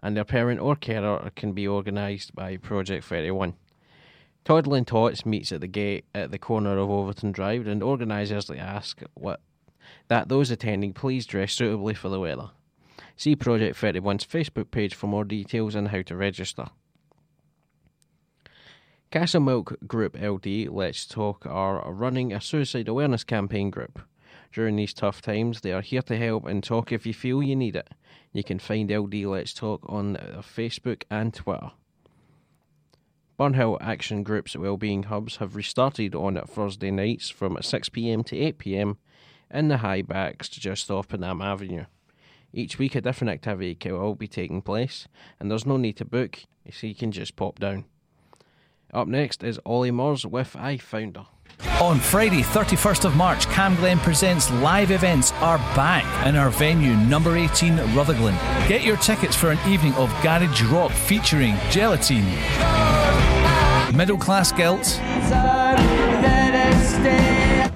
and 0.03 0.15
their 0.15 0.23
parent 0.23 0.59
or 0.59 0.75
carer 0.75 1.31
can 1.35 1.53
be 1.53 1.67
organised 1.67 2.35
by 2.35 2.57
Project 2.57 3.05
31. 3.05 3.55
Toddling 4.45 4.85
Tots 4.85 5.25
meets 5.25 5.51
at 5.51 5.61
the 5.61 5.67
gate 5.67 6.05
at 6.13 6.29
the 6.29 6.37
corner 6.37 6.77
of 6.77 6.91
Overton 6.91 7.31
Drive, 7.31 7.65
and 7.65 7.81
organisers 7.81 8.51
ask 8.51 9.01
what 9.15 9.41
that 10.09 10.29
those 10.29 10.51
attending 10.51 10.93
please 10.93 11.25
dress 11.25 11.53
suitably 11.53 11.95
for 11.95 12.09
the 12.09 12.19
weather. 12.19 12.51
See 13.15 13.35
Project 13.35 13.81
31's 13.81 14.27
Facebook 14.27 14.69
page 14.69 14.93
for 14.93 15.07
more 15.07 15.25
details 15.25 15.75
on 15.75 15.87
how 15.87 16.03
to 16.03 16.15
register. 16.15 16.67
Castle 19.09 19.39
Milk 19.39 19.77
Group 19.87 20.17
LD 20.21 20.67
Let's 20.67 21.05
Talk 21.05 21.45
are 21.45 21.93
running 21.93 22.33
a 22.33 22.41
suicide 22.41 22.89
awareness 22.89 23.23
campaign 23.23 23.69
group. 23.69 24.01
During 24.51 24.75
these 24.75 24.93
tough 24.93 25.21
times, 25.21 25.61
they 25.61 25.71
are 25.71 25.81
here 25.81 26.01
to 26.01 26.17
help 26.17 26.45
and 26.45 26.61
talk 26.61 26.91
if 26.91 27.05
you 27.05 27.13
feel 27.13 27.41
you 27.41 27.55
need 27.55 27.77
it. 27.77 27.87
You 28.33 28.43
can 28.43 28.59
find 28.59 28.91
LD 28.91 29.13
Let's 29.23 29.53
Talk 29.53 29.85
on 29.87 30.17
uh, 30.17 30.41
Facebook 30.41 31.03
and 31.09 31.33
Twitter. 31.33 31.71
Burnhill 33.39 33.77
Action 33.79 34.23
Group's 34.23 34.57
Wellbeing 34.57 35.03
Hubs 35.03 35.37
have 35.37 35.55
restarted 35.55 36.13
on 36.13 36.35
Thursday 36.45 36.91
nights 36.91 37.29
from 37.29 37.55
6pm 37.55 38.25
to 38.25 38.35
8pm 38.35 38.97
in 39.49 39.69
the 39.69 39.77
high 39.77 40.01
backs 40.01 40.49
just 40.49 40.91
off 40.91 41.07
Panam 41.07 41.41
Avenue. 41.41 41.85
Each 42.51 42.77
week 42.77 42.93
a 42.93 42.99
different 42.99 43.31
activity 43.31 43.77
will 43.89 44.15
be 44.15 44.27
taking 44.27 44.61
place, 44.61 45.07
and 45.39 45.49
there's 45.49 45.65
no 45.65 45.77
need 45.77 45.95
to 45.95 46.05
book, 46.05 46.39
so 46.69 46.87
you 46.87 46.95
can 46.95 47.13
just 47.13 47.37
pop 47.37 47.59
down. 47.59 47.85
Up 48.93 49.07
next 49.07 49.43
is 49.43 49.59
Ollie 49.65 49.91
Murs 49.91 50.25
with 50.25 50.55
I 50.55 50.77
Found 50.77 51.17
Her. 51.17 51.25
On 51.81 51.99
Friday, 51.99 52.41
31st 52.41 53.05
of 53.05 53.15
March, 53.15 53.45
Cam 53.47 53.75
Glen 53.75 53.99
presents 53.99 54.49
live 54.51 54.91
events 54.91 55.31
are 55.33 55.57
back 55.75 56.05
in 56.25 56.35
our 56.35 56.49
venue, 56.49 56.95
number 56.95 57.35
18, 57.35 57.77
Rutherglen. 57.95 58.35
Get 58.67 58.83
your 58.83 58.97
tickets 58.97 59.35
for 59.35 59.51
an 59.51 59.59
evening 59.67 59.93
of 59.95 60.09
garage 60.23 60.61
rock 60.63 60.91
featuring 60.91 61.55
Gelatine, 61.69 62.25
Middle 63.95 64.17
Class 64.17 64.51
Guilt, 64.51 64.99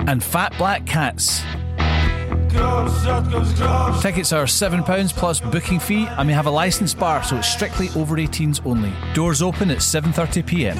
and 0.07 0.23
Fat 0.23 0.53
Black 0.57 0.85
Cats. 0.85 1.41
Tickets 4.01 4.33
are 4.33 4.45
£7 4.45 5.13
plus 5.13 5.39
booking 5.39 5.79
fee 5.79 6.05
and 6.05 6.27
we 6.27 6.33
have 6.33 6.47
a 6.47 6.51
licensed 6.51 6.99
bar 6.99 7.23
so 7.23 7.37
it's 7.37 7.47
strictly 7.47 7.89
over 7.95 8.17
18s 8.17 8.65
only. 8.65 8.91
Doors 9.13 9.41
open 9.41 9.71
at 9.71 9.77
7.30pm. 9.77 10.75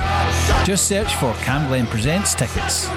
Just 0.66 0.88
search 0.88 1.16
for 1.16 1.34
Cam 1.44 1.68
Glen 1.70 1.88
Presents 1.88 2.36
tickets. 2.36 2.90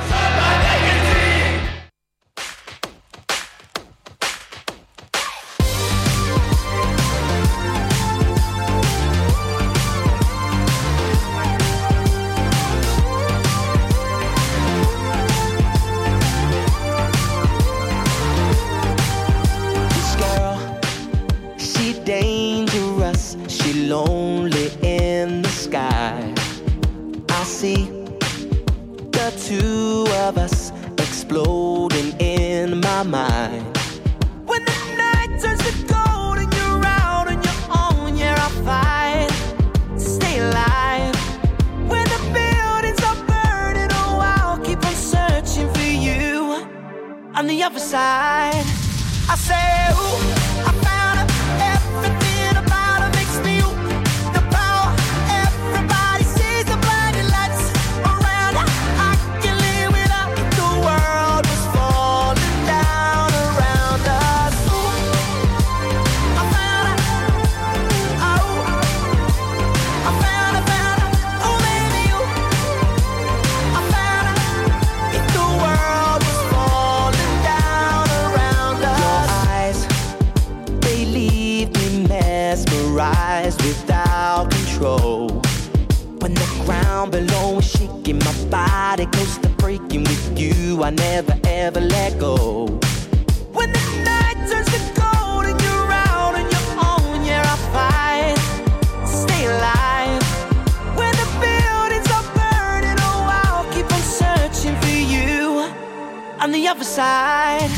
On 106.44 106.52
the 106.52 106.68
other 106.68 106.84
side. 106.84 107.70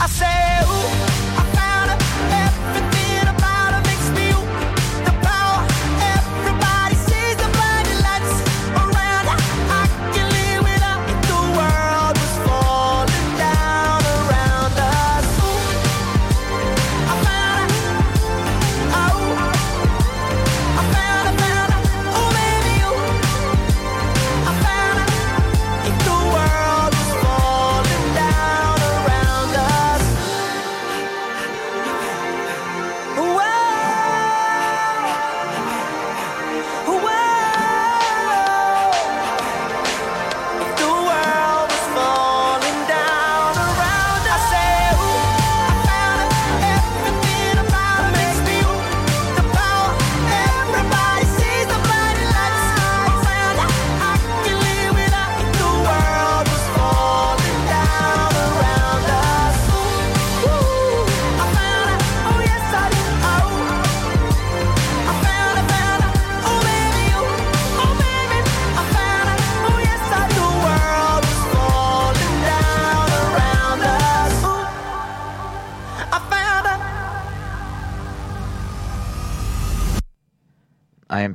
I 0.00 0.06
say, 0.08 0.64
ooh, 0.64 1.07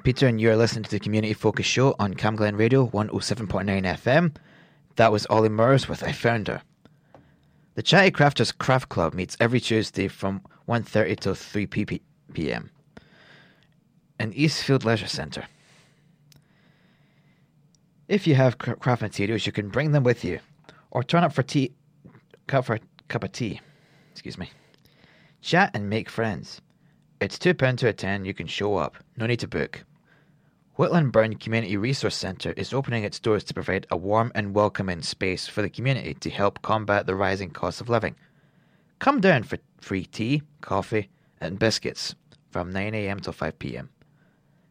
Peter, 0.04 0.28
and 0.28 0.42
you're 0.42 0.58
listening 0.58 0.84
to 0.84 0.92
the 0.92 1.00
Community 1.00 1.34
Focus 1.34 1.66
Show 1.66 1.96
on 1.98 2.14
Camglen 2.14 2.60
Radio 2.60 2.88
107.9 2.88 3.66
FM. 3.66 4.36
That 4.98 5.14
was 5.14 5.26
Ollie 5.28 5.48
Murs 5.48 5.88
with 5.88 6.04
I 6.04 6.12
Found 6.12 6.50
Her. 6.50 6.62
The 7.76 7.84
Chatty 7.84 8.12
Crafters 8.12 8.58
Craft 8.58 8.90
Club 8.90 9.14
meets 9.14 9.38
every 9.40 9.62
Tuesday 9.62 10.10
from 10.10 10.42
1.30 10.68 11.20
till 11.22 11.36
3 11.36 11.68
p- 11.68 12.02
p.m. 12.34 12.70
in 14.20 14.34
Eastfield 14.34 14.84
Leisure 14.84 15.08
Centre. 15.08 15.46
If 18.10 18.28
you 18.28 18.36
have 18.36 18.58
craft 18.58 19.02
materials, 19.02 19.46
you 19.46 19.54
can 19.54 19.70
bring 19.70 19.94
them 19.94 20.04
with 20.04 20.26
you, 20.26 20.40
or 20.92 21.06
turn 21.06 21.24
up 21.24 21.32
for 21.32 21.44
tea, 21.44 21.72
cup 22.48 22.66
for 22.66 22.76
a 22.76 22.80
cup 23.08 23.24
of 23.24 23.32
tea. 23.32 23.62
Excuse 24.12 24.38
me. 24.38 24.52
Chat 25.42 25.72
and 25.74 25.90
make 25.90 26.10
friends. 26.10 26.60
It's 27.22 27.40
two 27.40 27.54
pound 27.54 27.80
to 27.80 27.88
attend. 27.88 28.28
You 28.28 28.34
can 28.34 28.48
show 28.48 28.76
up. 28.76 28.98
No 29.16 29.26
need 29.26 29.40
to 29.40 29.48
book. 29.48 29.86
Whitlawburn 30.76 31.40
Community 31.40 31.78
Resource 31.78 32.16
Centre 32.16 32.52
is 32.54 32.74
opening 32.74 33.04
its 33.04 33.20
doors 33.20 33.44
to 33.44 33.54
provide 33.54 33.86
a 33.92 33.96
warm 33.96 34.32
and 34.34 34.56
welcoming 34.56 35.04
space 35.04 35.48
for 35.48 35.62
the 35.62 35.70
community 35.70 36.16
to 36.16 36.32
help 36.32 36.64
combat 36.64 37.06
the 37.06 37.14
rising 37.14 37.52
cost 37.52 37.80
of 37.80 37.90
living. 37.90 38.16
Come 38.98 39.22
down 39.22 39.44
for 39.44 39.60
free 39.80 40.06
tea, 40.06 40.42
coffee, 40.62 41.10
and 41.40 41.60
biscuits 41.60 42.16
from 42.50 42.74
9am 42.74 43.22
till 43.22 43.34
5pm. 43.34 43.90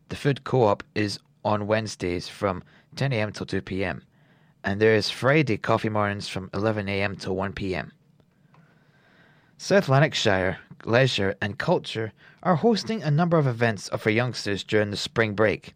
The 0.09 0.17
food 0.17 0.43
co 0.43 0.65
op 0.65 0.83
is 0.97 1.21
on 1.45 1.69
Wednesdays 1.69 2.27
from 2.27 2.65
10am 2.97 3.33
till 3.33 3.47
2pm, 3.47 4.01
and 4.65 4.81
there 4.81 4.97
is 4.97 5.09
Friday 5.09 5.57
coffee 5.57 5.89
mornings 5.89 6.27
from 6.27 6.51
11am 6.51 7.21
till 7.21 7.37
1pm. 7.37 7.93
South 9.57 9.89
Lanarkshire 9.89 10.59
Leisure 10.85 11.37
and 11.41 11.59
Culture 11.59 12.13
are 12.43 12.57
hosting 12.57 13.05
a 13.05 13.11
number 13.13 13.39
of 13.39 13.47
events 13.47 13.89
for 13.97 14.11
youngsters 14.11 14.65
during 14.65 14.91
the 14.91 14.97
spring 14.97 15.35
break, 15.35 15.75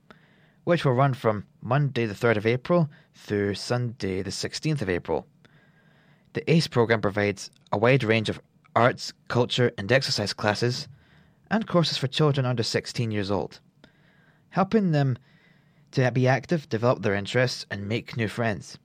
which 0.66 0.84
will 0.84 0.92
run 0.92 1.14
from 1.14 1.46
Monday 1.62 2.06
the 2.06 2.12
3rd 2.12 2.36
of 2.36 2.46
April 2.46 2.90
through 3.14 3.54
Sunday 3.54 4.20
the 4.20 4.30
16th 4.30 4.82
of 4.82 4.90
April. 4.90 5.26
The 6.32 6.50
ACE 6.50 6.66
program 6.66 7.00
provides 7.00 7.50
a 7.70 7.78
wide 7.78 8.02
range 8.02 8.28
of 8.28 8.40
arts, 8.74 9.12
culture, 9.28 9.70
and 9.78 9.90
exercise 9.92 10.32
classes 10.32 10.88
and 11.50 11.66
courses 11.68 11.96
for 11.96 12.08
children 12.08 12.44
under 12.44 12.64
16 12.64 13.12
years 13.12 13.30
old, 13.30 13.60
helping 14.50 14.90
them 14.90 15.16
to 15.92 16.10
be 16.10 16.26
active, 16.26 16.68
develop 16.68 17.02
their 17.02 17.14
interests, 17.14 17.64
and 17.70 17.88
make 17.88 18.16
new 18.16 18.28
friends. 18.28 18.76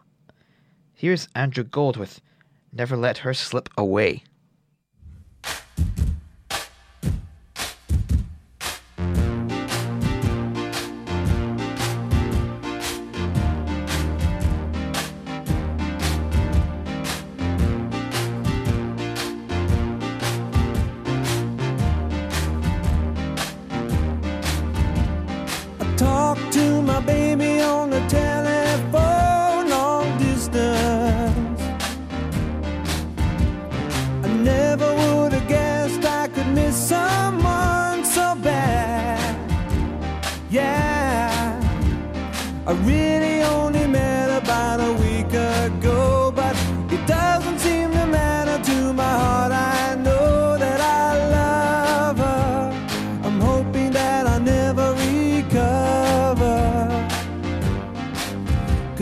Here's 0.95 1.29
Andrew 1.35 1.65
Gold 1.65 1.99
with 1.99 2.23
Never 2.73 2.97
Let 2.97 3.19
Her 3.19 3.35
Slip 3.35 3.69
Away. 3.77 4.25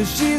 Cause 0.06 0.35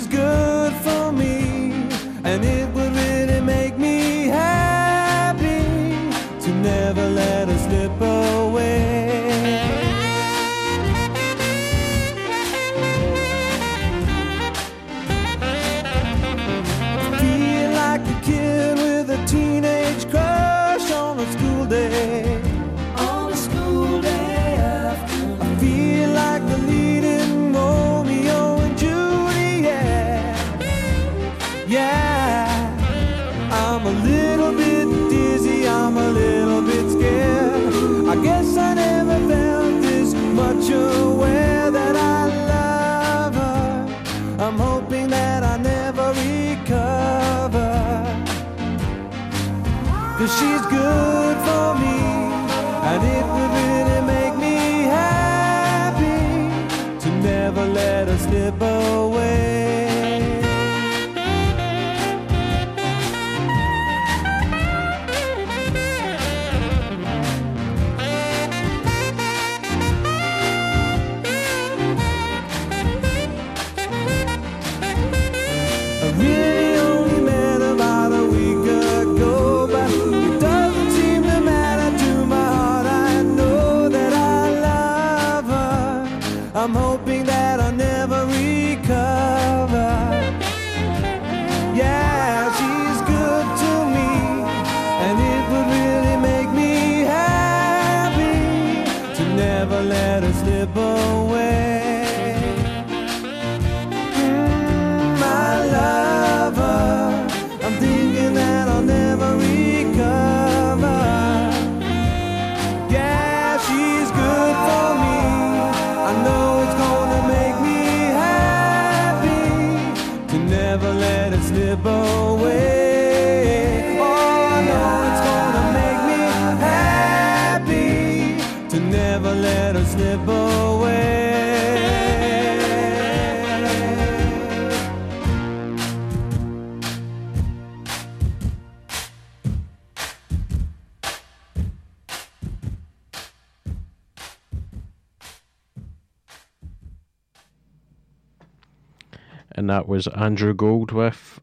was 149.98 150.08
Andrew 150.10 150.54
Gold 150.54 150.92
with 150.92 151.40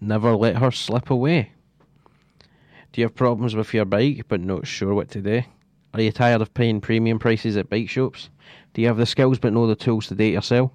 Never 0.00 0.34
Let 0.34 0.56
Her 0.56 0.70
Slip 0.70 1.10
Away. 1.10 1.52
Do 2.90 3.02
you 3.02 3.04
have 3.04 3.14
problems 3.14 3.54
with 3.54 3.74
your 3.74 3.84
bike 3.84 4.22
but 4.26 4.40
not 4.40 4.66
sure 4.66 4.94
what 4.94 5.10
to 5.10 5.20
do? 5.20 5.42
Are 5.92 6.00
you 6.00 6.10
tired 6.10 6.40
of 6.40 6.54
paying 6.54 6.80
premium 6.80 7.18
prices 7.18 7.58
at 7.58 7.68
bike 7.68 7.90
shops? 7.90 8.30
Do 8.72 8.80
you 8.80 8.88
have 8.88 8.96
the 8.96 9.04
skills 9.04 9.38
but 9.38 9.52
no 9.52 9.66
the 9.66 9.76
tools 9.76 10.06
to 10.06 10.14
date 10.14 10.32
yourself? 10.32 10.70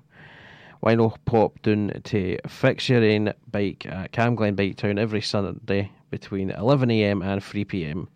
Why 0.81 0.93
not 0.93 1.25
pop 1.25 1.59
down 1.63 1.99
to 2.03 2.37
Fix 2.47 2.87
Your 2.89 3.03
Own 3.03 3.33
Bike 3.49 3.87
at 3.87 4.11
Camglen 4.11 4.55
Bike 4.55 4.77
Town 4.77 4.99
every 4.99 5.21
Sunday 5.21 5.91
between 6.11 6.51
11am 6.51 7.25
and 7.25 7.41
3pm 7.41 8.07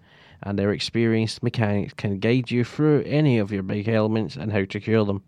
and 0.44 0.60
their 0.60 0.72
experienced 0.72 1.42
mechanics 1.42 1.94
can 1.96 2.20
guide 2.20 2.52
you 2.52 2.64
through 2.64 3.02
any 3.08 3.40
of 3.40 3.52
your 3.52 3.64
bike 3.64 3.88
elements 3.88 4.36
and 4.36 4.52
how 4.52 4.66
to 4.66 4.80
cure 4.80 5.04
them. 5.04 5.24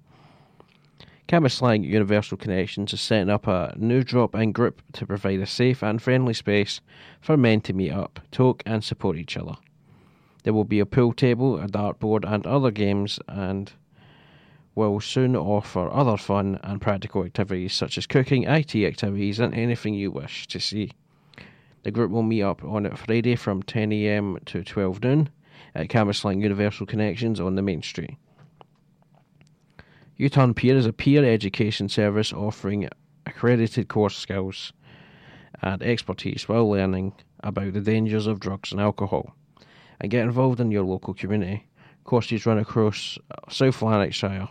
Cambuslang 1.27 1.83
Universal 1.83 2.37
Connections 2.37 2.93
is 2.93 3.01
setting 3.01 3.31
up 3.31 3.47
a 3.47 3.73
new 3.77 4.03
drop 4.03 4.35
in 4.35 4.51
group 4.51 4.83
to 4.93 5.07
provide 5.07 5.39
a 5.39 5.47
safe 5.47 5.81
and 5.81 5.99
friendly 5.99 6.35
space 6.35 6.81
for 7.19 7.35
men 7.35 7.61
to 7.61 7.73
meet 7.73 7.91
up, 7.91 8.19
talk, 8.31 8.61
and 8.63 8.83
support 8.83 9.17
each 9.17 9.35
other. 9.35 9.55
There 10.43 10.53
will 10.53 10.65
be 10.65 10.79
a 10.79 10.85
pool 10.85 11.13
table, 11.13 11.57
a 11.59 11.67
dartboard, 11.67 12.31
and 12.31 12.45
other 12.45 12.69
games, 12.69 13.19
and 13.27 13.73
will 14.75 14.99
soon 14.99 15.35
offer 15.35 15.89
other 15.89 16.15
fun 16.15 16.59
and 16.61 16.79
practical 16.79 17.23
activities 17.23 17.73
such 17.73 17.97
as 17.97 18.05
cooking, 18.05 18.43
IT 18.43 18.75
activities, 18.75 19.39
and 19.39 19.51
anything 19.55 19.95
you 19.95 20.11
wish 20.11 20.45
to 20.47 20.59
see. 20.59 20.91
The 21.81 21.89
group 21.89 22.11
will 22.11 22.21
meet 22.21 22.43
up 22.43 22.63
on 22.63 22.85
a 22.85 22.95
Friday 22.95 23.35
from 23.35 23.63
10am 23.63 24.45
to 24.45 24.63
12 24.63 25.03
noon 25.03 25.29
at 25.73 25.89
Cambuslang 25.89 26.43
Universal 26.43 26.85
Connections 26.85 27.39
on 27.39 27.55
the 27.55 27.63
main 27.63 27.81
street. 27.81 28.17
U-Turn 30.17 30.53
Peer 30.53 30.77
is 30.77 30.85
a 30.85 30.93
peer 30.93 31.25
education 31.25 31.89
service 31.89 32.31
offering 32.31 32.87
accredited 33.25 33.89
course 33.89 34.15
skills 34.15 34.71
and 35.61 35.83
expertise 35.83 36.47
while 36.47 36.69
learning 36.69 37.11
about 37.41 37.73
the 37.73 37.81
dangers 37.81 38.25
of 38.25 38.39
drugs 38.39 38.71
and 38.71 38.79
alcohol. 38.79 39.35
And 39.99 40.09
get 40.09 40.23
involved 40.23 40.61
in 40.61 40.71
your 40.71 40.85
local 40.85 41.13
community. 41.13 41.67
Courses 42.05 42.45
run 42.45 42.57
across 42.57 43.17
uh, 43.29 43.35
South 43.51 43.81
Lanarkshire. 43.81 44.47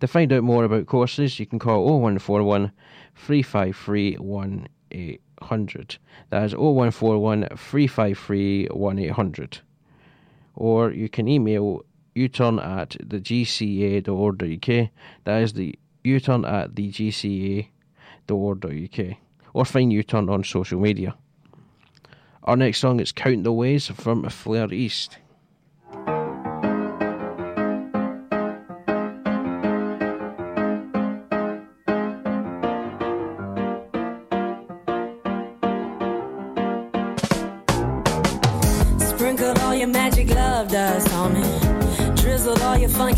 To 0.00 0.06
find 0.06 0.34
out 0.34 0.42
more 0.42 0.64
about 0.64 0.84
courses, 0.84 1.40
you 1.40 1.46
can 1.46 1.58
call 1.58 1.86
0141 1.86 2.70
353 3.14 4.16
1800. 4.16 5.98
That 6.28 6.44
is 6.44 6.52
0141 6.52 7.48
353 7.56 8.66
1800. 8.70 9.60
Or 10.56 10.90
you 10.90 11.08
can 11.08 11.26
email 11.26 11.84
uturn 12.28 12.62
at 12.64 12.96
the 13.00 13.18
gca.org.uk. 13.20 14.88
That 15.24 15.42
is 15.42 15.52
the 15.54 15.78
uturn 16.04 16.46
at 16.50 16.76
the 16.76 16.90
gca.org.uk. 16.90 17.68
Or 19.52 19.64
find 19.64 19.92
uturn 19.92 20.30
on 20.30 20.44
social 20.44 20.80
media. 20.80 21.16
Our 22.44 22.56
next 22.56 22.78
song 22.78 23.00
is 23.00 23.12
Count 23.12 23.44
the 23.44 23.52
Ways 23.52 23.88
from 23.88 24.28
Fleur 24.28 24.72
East. 24.72 25.18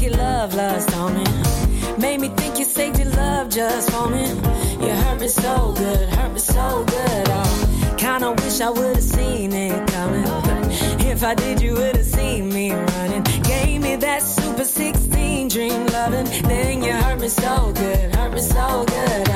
Your 0.03 0.13
love 0.13 0.55
lust 0.55 0.95
on 0.97 1.15
me. 1.15 1.25
Made 1.99 2.21
me 2.21 2.29
think 2.29 2.59
you 2.59 2.65
saved 2.65 2.99
your 2.99 3.11
love 3.11 3.49
just 3.49 3.91
for 3.91 4.09
me. 4.09 4.27
You 4.85 4.93
hurt 5.03 5.21
me 5.21 5.29
so 5.29 5.73
good, 5.77 6.09
hurt 6.09 6.33
me 6.33 6.41
so 6.41 6.85
good. 6.85 7.99
Kinda 7.99 8.33
wish 8.33 8.61
I 8.61 8.71
would've 8.71 9.03
seen 9.03 9.53
it 9.53 9.87
coming. 9.93 10.25
If 11.13 11.23
I 11.23 11.35
did, 11.35 11.63
you 11.63 11.75
would've 11.75 12.05
seen 12.05 12.49
me 12.49 12.73
running. 12.73 13.23
Gave 13.45 13.81
me 13.81 13.95
that 13.97 14.23
super 14.23 14.65
16 14.65 15.49
dream 15.49 15.87
loving. 15.87 16.27
Then 16.49 16.83
you 16.83 16.93
hurt 16.93 17.21
me 17.21 17.29
so 17.29 17.73
good, 17.73 18.15
hurt 18.17 18.33
me 18.33 18.41
so 18.41 18.85
good. 18.89 19.32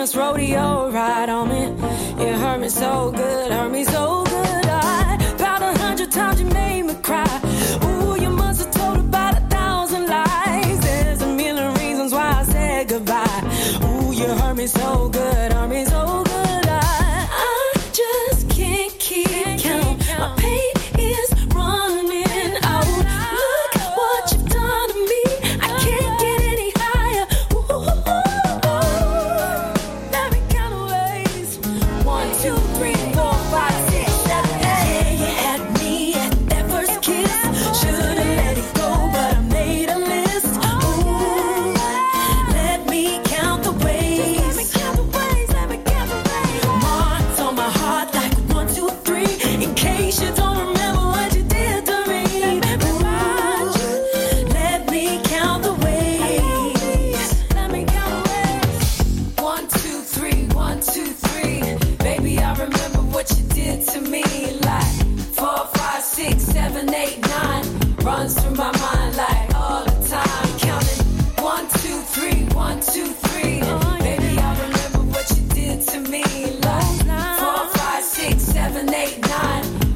Famous 0.00 0.16
rodeo 0.16 0.90
ride 0.90 1.28
on 1.28 1.48
me? 1.48 1.66
You 2.24 2.32
hurt 2.32 2.58
me 2.58 2.70
so 2.70 3.12
good, 3.14 3.49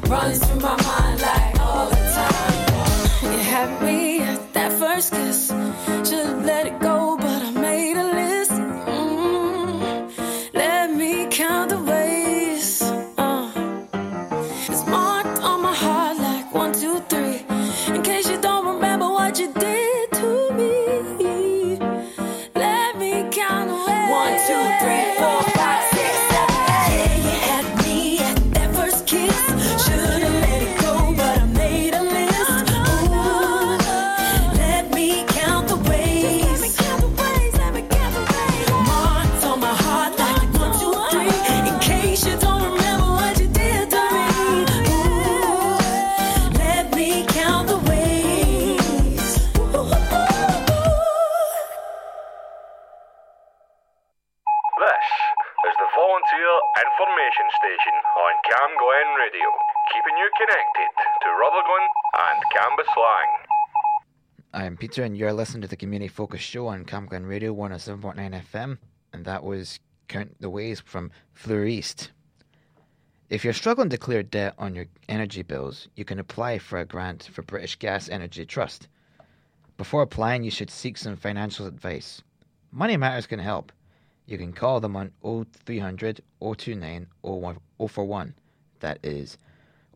Runs 0.07 0.37
through 0.45 0.59
my 0.59 0.84
Peter, 64.95 65.03
and 65.03 65.17
you're 65.17 65.33
listening 65.33 65.61
to 65.61 65.67
the 65.67 65.75
Community 65.75 66.07
Focus 66.07 66.39
Show 66.39 66.67
on 66.67 66.85
Camglen 66.85 67.27
Radio 67.27 67.53
107.9 67.53 68.41
FM, 68.49 68.77
and 69.11 69.25
that 69.25 69.43
was 69.43 69.81
Count 70.07 70.39
the 70.39 70.49
Ways 70.49 70.79
from 70.79 71.11
Fleur 71.33 71.65
East. 71.65 72.11
If 73.29 73.43
you're 73.43 73.51
struggling 73.51 73.89
to 73.89 73.97
clear 73.97 74.23
debt 74.23 74.53
on 74.57 74.73
your 74.73 74.85
energy 75.09 75.41
bills, 75.41 75.89
you 75.97 76.05
can 76.05 76.17
apply 76.17 76.59
for 76.59 76.79
a 76.79 76.85
grant 76.85 77.23
for 77.23 77.41
British 77.41 77.75
Gas 77.75 78.07
Energy 78.07 78.45
Trust. 78.45 78.87
Before 79.75 80.01
applying, 80.01 80.45
you 80.45 80.49
should 80.49 80.71
seek 80.71 80.97
some 80.97 81.17
financial 81.17 81.67
advice. 81.67 82.21
Money 82.71 82.95
Matters 82.95 83.27
can 83.27 83.39
help. 83.39 83.73
You 84.27 84.37
can 84.37 84.53
call 84.53 84.79
them 84.79 84.95
on 84.95 85.11
0300 85.21 86.21
029 86.39 87.07
041. 87.21 88.33
That 88.79 88.99
is 89.03 89.37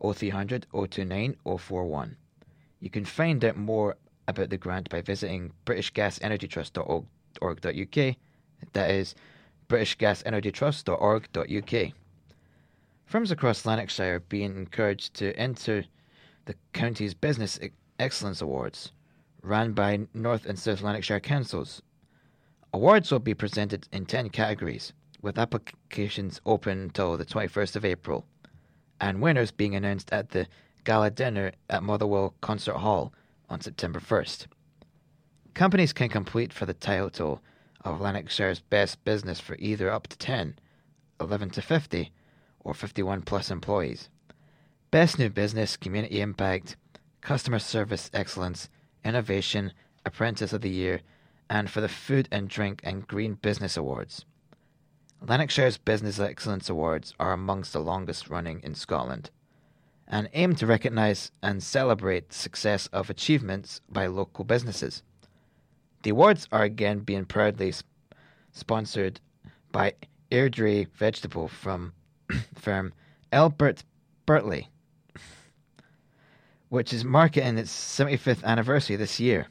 0300 0.02 0.66
029 0.70 1.36
041. 1.58 2.16
You 2.80 2.90
can 2.90 3.06
find 3.06 3.42
out 3.42 3.56
more 3.56 3.96
about 4.30 4.50
the 4.50 4.56
grant 4.56 4.88
by 4.88 5.02
visiting 5.02 5.52
britishgasenergytrust.org.uk. 5.66 8.16
That 8.72 8.90
is 8.90 9.14
britishgasenergytrust.org.uk. 9.68 11.92
Firms 13.06 13.30
across 13.30 13.64
Lanarkshire 13.66 14.16
are 14.16 14.20
being 14.20 14.56
encouraged 14.56 15.14
to 15.14 15.36
enter 15.36 15.84
the 16.44 16.54
county's 16.72 17.14
Business 17.14 17.58
Excellence 17.98 18.40
Awards, 18.40 18.92
run 19.42 19.72
by 19.72 20.06
North 20.14 20.46
and 20.46 20.58
South 20.58 20.80
Lanarkshire 20.80 21.20
councils. 21.20 21.82
Awards 22.72 23.10
will 23.10 23.18
be 23.18 23.34
presented 23.34 23.88
in 23.92 24.06
10 24.06 24.30
categories, 24.30 24.92
with 25.20 25.38
applications 25.38 26.40
open 26.46 26.82
until 26.82 27.16
the 27.16 27.24
21st 27.24 27.76
of 27.76 27.84
April, 27.84 28.24
and 29.00 29.20
winners 29.20 29.50
being 29.50 29.74
announced 29.74 30.12
at 30.12 30.30
the 30.30 30.46
gala 30.84 31.10
dinner 31.10 31.52
at 31.68 31.82
Motherwell 31.82 32.34
Concert 32.40 32.78
Hall 32.78 33.12
on 33.50 33.60
September 33.60 34.00
1st. 34.00 34.46
Companies 35.52 35.92
can 35.92 36.08
compete 36.08 36.52
for 36.52 36.64
the 36.64 36.72
title 36.72 37.42
of 37.84 38.00
Lanarkshire's 38.00 38.60
best 38.60 39.02
business 39.04 39.40
for 39.40 39.56
either 39.58 39.90
up 39.90 40.06
to 40.06 40.16
10, 40.16 40.58
11 41.20 41.50
to 41.50 41.62
50, 41.62 42.12
or 42.60 42.72
51 42.72 43.22
plus 43.22 43.50
employees. 43.50 44.08
Best 44.90 45.18
new 45.18 45.28
business, 45.28 45.76
community 45.76 46.20
impact, 46.20 46.76
customer 47.20 47.58
service 47.58 48.10
excellence, 48.14 48.68
innovation, 49.04 49.72
apprentice 50.06 50.52
of 50.52 50.60
the 50.60 50.70
year, 50.70 51.00
and 51.48 51.68
for 51.68 51.80
the 51.80 51.88
Food 51.88 52.28
and 52.30 52.48
Drink 52.48 52.80
and 52.84 53.06
Green 53.06 53.34
Business 53.34 53.76
Awards. 53.76 54.24
Lanarkshire's 55.26 55.76
Business 55.76 56.18
Excellence 56.18 56.70
Awards 56.70 57.14
are 57.18 57.32
amongst 57.32 57.72
the 57.72 57.80
longest 57.80 58.30
running 58.30 58.60
in 58.62 58.74
Scotland 58.74 59.30
and 60.10 60.28
aim 60.34 60.54
to 60.56 60.66
recognise 60.66 61.32
and 61.40 61.62
celebrate 61.62 62.28
the 62.28 62.34
success 62.34 62.88
of 62.88 63.08
achievements 63.08 63.80
by 63.88 64.06
local 64.06 64.44
businesses. 64.44 65.02
The 66.02 66.10
awards 66.10 66.48
are 66.50 66.64
again 66.64 66.98
being 67.00 67.26
proudly 67.26 67.70
sp- 67.72 67.86
sponsored 68.50 69.20
by 69.70 69.94
Airdrie 70.32 70.88
Vegetable 70.92 71.46
from 71.46 71.92
firm 72.56 72.92
Albert 73.32 73.84
Bartlett, 74.26 74.66
which 76.68 76.92
is 76.92 77.04
marking 77.04 77.56
its 77.56 77.72
75th 77.72 78.42
anniversary 78.42 78.96
this 78.96 79.20
year. 79.20 79.46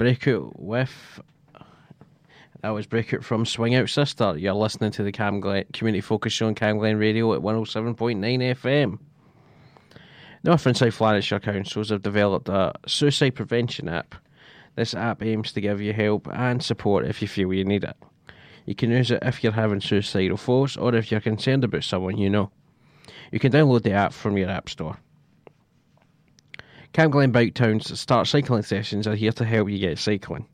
Breakout 0.07 0.61
with. 0.61 1.21
That 2.63 2.69
was 2.69 2.87
Breakout 2.87 3.25
from 3.25 3.45
Swing 3.45 3.75
Out 3.75 3.89
Sister. 3.91 4.39
You're 4.39 4.55
listening 4.55 4.93
to 4.93 5.03
the 5.03 5.11
Camglen, 5.11 5.73
Community 5.73 6.01
Focus 6.01 6.33
Show 6.33 6.47
on 6.47 6.55
Camglen 6.55 7.01
Radio 7.01 7.35
at 7.35 7.41
107.9 7.41 8.17
FM. 8.17 9.01
North 10.45 10.65
and 10.65 10.77
South 10.77 11.01
Lanarkshire 11.01 11.41
councils 11.41 11.91
have 11.91 12.03
developed 12.03 12.49
a 12.49 12.73
suicide 12.87 13.35
prevention 13.35 13.89
app. 13.89 14.15
This 14.77 14.95
app 14.95 15.25
aims 15.25 15.51
to 15.55 15.61
give 15.61 15.81
you 15.81 15.93
help 15.93 16.29
and 16.33 16.63
support 16.63 17.05
if 17.05 17.21
you 17.21 17.27
feel 17.27 17.53
you 17.53 17.65
need 17.65 17.83
it. 17.83 17.97
You 18.65 18.77
can 18.77 18.93
use 18.93 19.11
it 19.11 19.25
if 19.25 19.43
you're 19.43 19.55
having 19.55 19.81
suicidal 19.81 20.37
thoughts 20.37 20.77
or 20.77 20.95
if 20.95 21.11
you're 21.11 21.21
concerned 21.21 21.65
about 21.65 21.83
someone 21.83 22.17
you 22.17 22.31
know. 22.31 22.53
You 23.33 23.41
can 23.41 23.51
download 23.51 23.83
the 23.83 23.91
app 23.91 24.13
from 24.13 24.37
your 24.37 24.51
app 24.51 24.69
store. 24.69 24.99
Camglen 26.97 27.31
Bike 27.31 27.53
Town's 27.53 28.01
start 28.01 28.27
cycling 28.27 28.63
sessions 28.63 29.07
are 29.07 29.15
here 29.15 29.33
to 29.33 29.45
help 29.45 29.69
you 29.69 29.79
get 29.79 29.99
cycling. 29.99 30.47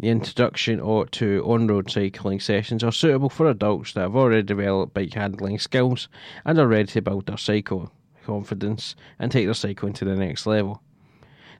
The 0.00 0.08
introduction 0.08 0.80
or 0.80 1.04
to 1.08 1.44
on-road 1.44 1.90
cycling 1.90 2.40
sessions 2.40 2.82
are 2.82 2.90
suitable 2.90 3.28
for 3.28 3.50
adults 3.50 3.92
that 3.92 4.00
have 4.00 4.16
already 4.16 4.42
developed 4.42 4.94
bike 4.94 5.12
handling 5.12 5.58
skills 5.58 6.08
and 6.46 6.58
are 6.58 6.66
ready 6.66 6.86
to 6.86 7.02
build 7.02 7.26
their 7.26 7.36
cycle 7.36 7.92
confidence 8.24 8.96
and 9.18 9.30
take 9.30 9.44
their 9.44 9.52
cycling 9.52 9.92
to 9.92 10.06
the 10.06 10.16
next 10.16 10.46
level. 10.46 10.82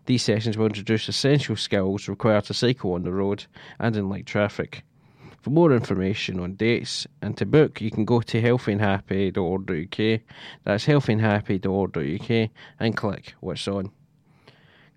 These 0.07 0.23
sessions 0.23 0.57
will 0.57 0.65
introduce 0.65 1.11
essential 1.11 1.57
skills 1.57 2.09
required 2.09 2.45
to 2.45 2.55
cycle 2.55 2.95
on 2.95 3.03
the 3.03 3.13
road 3.13 3.45
and 3.79 3.95
in 3.97 4.09
light 4.09 4.25
traffic. 4.25 4.83
For 5.43 5.51
more 5.51 5.73
information 5.73 6.41
on 6.41 6.55
dates 6.55 7.07
and 7.21 7.37
to 7.37 7.45
book, 7.45 7.83
you 7.83 7.91
can 7.91 8.07
go 8.07 8.23
to 8.23 8.41
healthyandhappy.org.uk. 8.41 10.21
That's 10.65 10.87
healthyandhappy.org.uk 10.87 12.51
and 12.81 12.97
click 12.97 13.35
what's 13.41 13.69
on. 13.69 13.93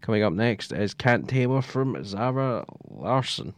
Coming 0.02 0.24
up 0.24 0.34
next 0.34 0.72
is 0.72 0.94
Can't 0.94 1.28
Tame 1.28 1.52
Her 1.52 1.62
from 1.62 2.04
Zara 2.04 2.66
Larsson. 2.90 3.54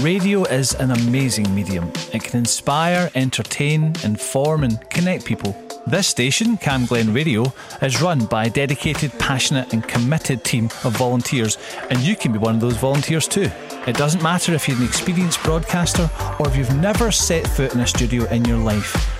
Radio 0.00 0.44
is 0.44 0.74
an 0.74 0.90
amazing 0.90 1.54
medium. 1.54 1.90
It 2.12 2.22
can 2.22 2.38
inspire, 2.38 3.10
entertain, 3.14 3.94
inform, 4.04 4.64
and 4.64 4.88
connect 4.90 5.24
people. 5.24 5.56
This 5.86 6.06
station, 6.06 6.56
Camglen 6.58 7.14
Radio, 7.14 7.52
is 7.82 8.00
run 8.00 8.26
by 8.26 8.44
a 8.44 8.50
dedicated, 8.50 9.12
passionate, 9.18 9.72
and 9.72 9.86
committed 9.86 10.44
team 10.44 10.66
of 10.84 10.96
volunteers, 10.96 11.58
and 11.90 11.98
you 12.00 12.14
can 12.14 12.32
be 12.32 12.38
one 12.38 12.54
of 12.54 12.60
those 12.60 12.76
volunteers 12.76 13.26
too. 13.26 13.50
It 13.86 13.96
doesn't 13.96 14.22
matter 14.22 14.54
if 14.54 14.68
you're 14.68 14.76
an 14.76 14.84
experienced 14.84 15.42
broadcaster 15.42 16.08
or 16.38 16.48
if 16.48 16.56
you've 16.56 16.76
never 16.76 17.10
set 17.10 17.46
foot 17.46 17.74
in 17.74 17.80
a 17.80 17.86
studio 17.86 18.24
in 18.26 18.44
your 18.44 18.58
life. 18.58 19.19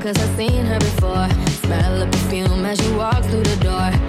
cause 0.00 0.16
I've 0.16 0.36
seen 0.36 0.64
her 0.64 0.78
before. 0.78 1.28
Smell 1.62 2.02
of 2.02 2.10
perfume 2.10 2.64
as 2.64 2.80
you 2.86 2.96
walk 2.96 3.22
through 3.24 3.42
the 3.42 3.56
door. 3.56 3.99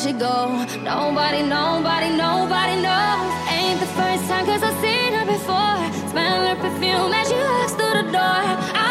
She 0.00 0.12
go? 0.12 0.64
Nobody, 0.82 1.42
nobody, 1.42 2.08
nobody 2.16 2.76
knows. 2.80 3.32
Ain't 3.52 3.80
the 3.80 3.90
first 3.98 4.24
time, 4.28 4.46
cause 4.46 4.62
I've 4.62 4.80
seen 4.80 5.12
her 5.12 5.26
before. 5.26 5.76
Smell 6.08 6.40
her 6.48 6.56
perfume 6.56 7.12
as 7.12 7.28
she 7.28 7.34
walks 7.34 7.72
through 7.74 8.02
the 8.02 8.06
door. 8.10 8.40
I 8.80 8.89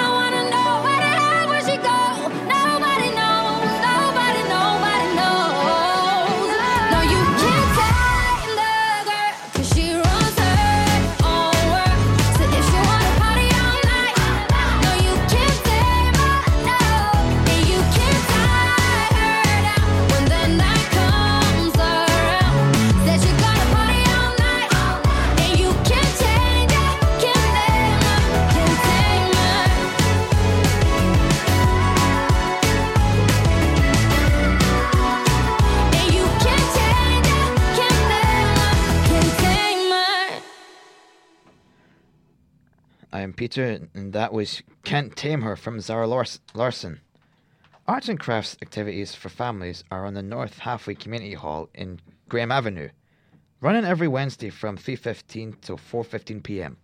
Peter, 43.40 43.88
and 43.94 44.12
that 44.12 44.34
was 44.34 44.64
Can't 44.84 45.16
Tame 45.16 45.44
Her 45.44 45.56
from 45.56 45.80
Zara 45.80 46.06
Lars- 46.08 46.42
Larsson. 46.54 47.00
Arts 47.88 48.10
and 48.10 48.20
crafts 48.20 48.58
activities 48.62 49.16
for 49.16 49.30
families 49.30 49.82
are 49.90 50.06
on 50.06 50.14
the 50.14 50.22
North 50.22 50.60
Halfway 50.60 50.96
Community 50.96 51.36
Hall 51.36 51.70
in 51.74 52.02
Graham 52.28 52.52
Avenue, 52.52 52.90
running 53.62 53.86
every 53.86 54.10
Wednesday 54.10 54.50
from 54.50 54.78
3.15 54.78 55.62
till 55.62 55.78
4.15 55.78 56.44
p.m. 56.44 56.76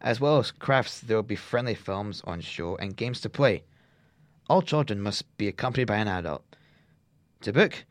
As 0.00 0.20
well 0.20 0.38
as 0.38 0.52
crafts, 0.52 1.00
there 1.00 1.16
will 1.16 1.24
be 1.24 1.34
friendly 1.34 1.74
films 1.74 2.22
on 2.22 2.40
show 2.40 2.76
and 2.76 2.96
games 2.96 3.20
to 3.22 3.28
play. 3.28 3.64
All 4.48 4.62
children 4.62 5.00
must 5.00 5.36
be 5.38 5.48
accompanied 5.48 5.88
by 5.88 5.96
an 5.96 6.06
adult. 6.06 6.44
To 7.40 7.52
book, 7.52 7.84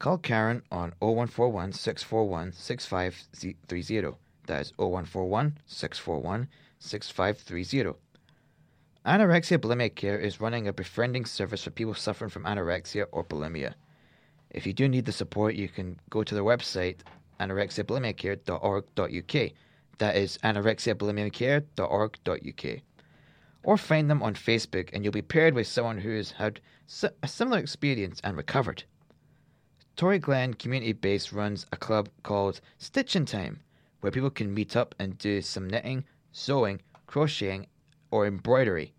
call 0.00 0.18
Karen 0.18 0.64
on 0.72 0.92
0141 0.98 1.72
641 1.72 2.50
6530. 2.50 4.18
That 4.48 4.60
is 4.60 4.72
0141 4.76 5.58
641 5.66 6.48
6530. 6.84 7.98
Anorexia 9.06 9.58
Bulimia 9.58 9.94
Care 9.94 10.18
is 10.18 10.40
running 10.40 10.68
a 10.68 10.72
befriending 10.72 11.24
service 11.24 11.64
for 11.64 11.70
people 11.70 11.94
suffering 11.94 12.30
from 12.30 12.44
anorexia 12.44 13.06
or 13.12 13.24
bulimia. 13.24 13.74
If 14.50 14.66
you 14.66 14.72
do 14.72 14.88
need 14.88 15.04
the 15.04 15.12
support, 15.12 15.54
you 15.54 15.68
can 15.68 15.98
go 16.10 16.22
to 16.22 16.34
their 16.34 16.44
website, 16.44 17.00
anorexiabulimiacare.org.uk. 17.40 19.50
That 19.98 20.16
is 20.16 20.38
anorexiabulimiacare.org.uk. 20.38 22.80
Or 23.62 23.76
find 23.76 24.10
them 24.10 24.22
on 24.22 24.34
Facebook 24.34 24.90
and 24.92 25.04
you'll 25.04 25.12
be 25.12 25.22
paired 25.22 25.54
with 25.54 25.66
someone 25.66 25.98
who 25.98 26.16
has 26.16 26.32
had 26.32 26.60
a 27.22 27.28
similar 27.28 27.58
experience 27.58 28.20
and 28.22 28.36
recovered. 28.36 28.84
Toryglen 29.96 30.58
Community 30.58 30.92
Base 30.92 31.32
runs 31.32 31.66
a 31.72 31.76
club 31.76 32.08
called 32.22 32.60
Stitchin' 32.78 33.26
Time, 33.26 33.60
where 34.00 34.10
people 34.10 34.30
can 34.30 34.52
meet 34.52 34.76
up 34.76 34.94
and 34.98 35.16
do 35.18 35.40
some 35.40 35.68
knitting, 35.68 36.04
sewing, 36.34 36.82
crocheting, 37.06 37.64
or 38.10 38.26
embroidery. 38.26 38.92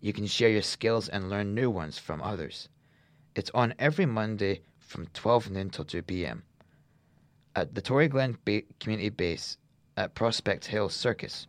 You 0.00 0.12
can 0.12 0.26
share 0.26 0.48
your 0.50 0.62
skills 0.62 1.08
and 1.08 1.28
learn 1.28 1.52
new 1.52 1.68
ones 1.68 1.98
from 1.98 2.22
others. 2.22 2.68
It's 3.34 3.50
on 3.52 3.74
every 3.78 4.06
Monday 4.06 4.62
from 4.78 5.08
12 5.08 5.50
noon 5.50 5.70
till 5.70 5.84
2 5.84 6.02
p.m. 6.02 6.44
at 7.56 7.74
the 7.74 7.82
Toryglen 7.82 8.36
ba- 8.44 8.62
Community 8.78 9.08
Base 9.08 9.58
at 9.96 10.14
Prospect 10.14 10.66
Hill 10.66 10.88
Circus. 10.88 11.48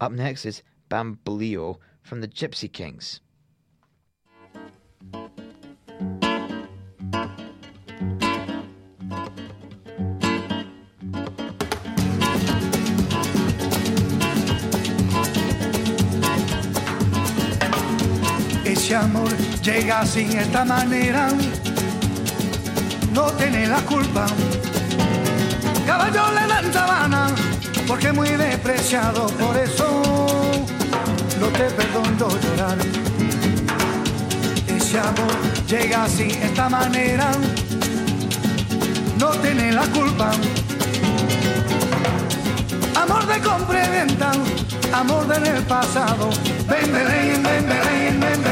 Up 0.00 0.12
next 0.12 0.46
is 0.46 0.62
Bamboleo 0.90 1.78
from 2.00 2.22
the 2.22 2.28
Gypsy 2.28 2.72
Kings. 2.72 3.20
ese 18.92 19.04
amor 19.04 19.34
llega 19.62 20.04
sin 20.04 20.36
esta 20.36 20.66
manera, 20.66 21.28
no 23.14 23.22
tiene 23.38 23.66
la 23.66 23.80
culpa. 23.86 24.26
Caballo 25.86 26.30
le 26.32 26.46
dan 26.46 26.70
sabana, 26.70 27.28
porque 27.86 28.12
muy 28.12 28.28
despreciado, 28.28 29.28
por 29.28 29.56
eso 29.56 30.02
no 31.40 31.46
te 31.46 31.70
perdono 31.70 32.28
llorar. 32.42 32.76
Ese 34.66 34.98
amor 34.98 35.36
llega 35.66 36.06
sin 36.06 36.30
esta 36.30 36.68
manera, 36.68 37.30
no 39.18 39.30
tiene 39.40 39.72
la 39.72 39.86
culpa. 39.86 40.32
Amor 43.02 43.26
de 43.26 43.40
compra 43.40 43.86
y 43.86 43.90
venta, 43.90 44.32
amor 44.92 45.26
del 45.28 45.62
pasado, 45.62 46.28
ven, 46.68 46.92
ven, 46.92 47.06
ven, 47.06 47.42
ven, 47.42 47.66
ven, 47.68 48.20
ven. 48.20 48.42
ven. 48.42 48.51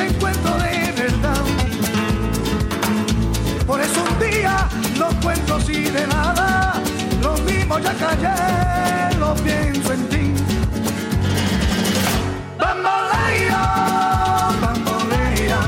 no 5.21 5.27
cuento 5.27 5.55
así 5.55 5.83
de 5.83 6.07
nada. 6.07 6.73
Lo 7.21 7.33
mismo 7.43 7.79
ya 7.79 7.93
callé, 7.93 9.17
lo 9.19 9.33
pienso 9.35 9.93
en 9.93 10.09
ti. 10.09 10.33
Bambolea, 12.57 13.61
bambolea, 14.61 15.59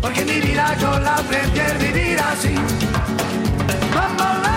porque 0.00 0.24
mi 0.24 0.40
vida 0.40 0.76
yo 0.80 0.98
la 1.00 1.16
prefiero 1.16 1.78
vivir 1.78 2.18
así. 2.20 2.54
Bambolea, 3.94 4.51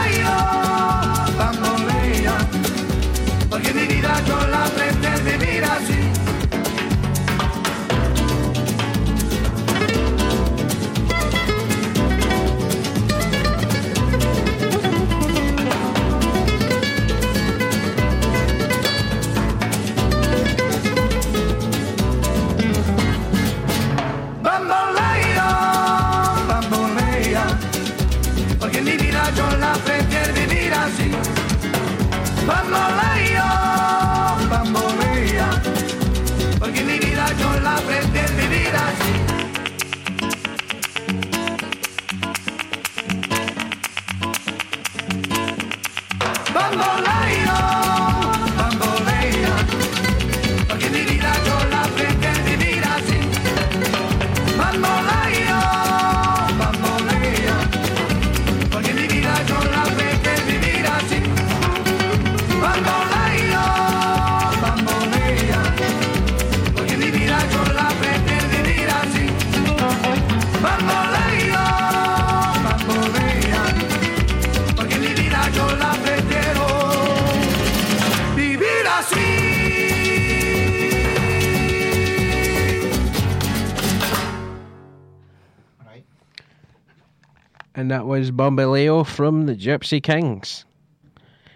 And 87.86 87.92
that 87.92 88.08
was 88.08 88.32
Bamboleo 88.32 89.06
from 89.06 89.46
the 89.46 89.56
Gypsy 89.56 90.02
Kings. 90.02 90.66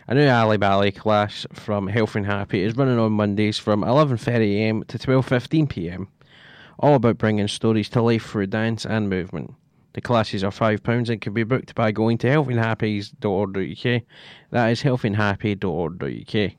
A 0.07 0.13
new 0.13 0.29
Ali 0.29 0.57
Bally 0.57 0.91
class 0.91 1.47
from 1.53 1.87
Health 1.87 2.15
and 2.15 2.27
Happy 2.27 2.61
is 2.61 2.77
running 2.77 2.99
on 2.99 3.13
Mondays 3.13 3.57
from 3.57 3.81
11.30am 3.81 4.85
to 4.85 4.99
12.15pm. 4.99 6.05
All 6.77 6.93
about 6.93 7.17
bringing 7.17 7.47
stories 7.47 7.89
to 7.89 8.03
life 8.03 8.27
through 8.27 8.45
dance 8.45 8.85
and 8.85 9.09
movement. 9.09 9.55
The 9.93 10.01
classes 10.01 10.43
are 10.43 10.51
£5 10.51 11.09
and 11.09 11.19
can 11.19 11.33
be 11.33 11.41
booked 11.41 11.73
by 11.73 11.91
going 11.91 12.19
to 12.19 12.27
healthyandhappys.org.uk. 12.27 14.03
That 14.51 14.67
is 14.67 14.83
healthyandhappy.org.uk. 14.83 16.51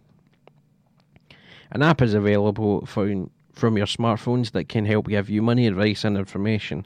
An 1.70 1.82
app 1.82 2.02
is 2.02 2.14
available 2.14 2.86
from 2.86 3.30
your 3.76 3.86
smartphones 3.86 4.50
that 4.50 4.68
can 4.68 4.84
help 4.84 5.06
give 5.06 5.30
you 5.30 5.42
money 5.42 5.68
advice 5.68 6.02
and 6.02 6.18
information. 6.18 6.84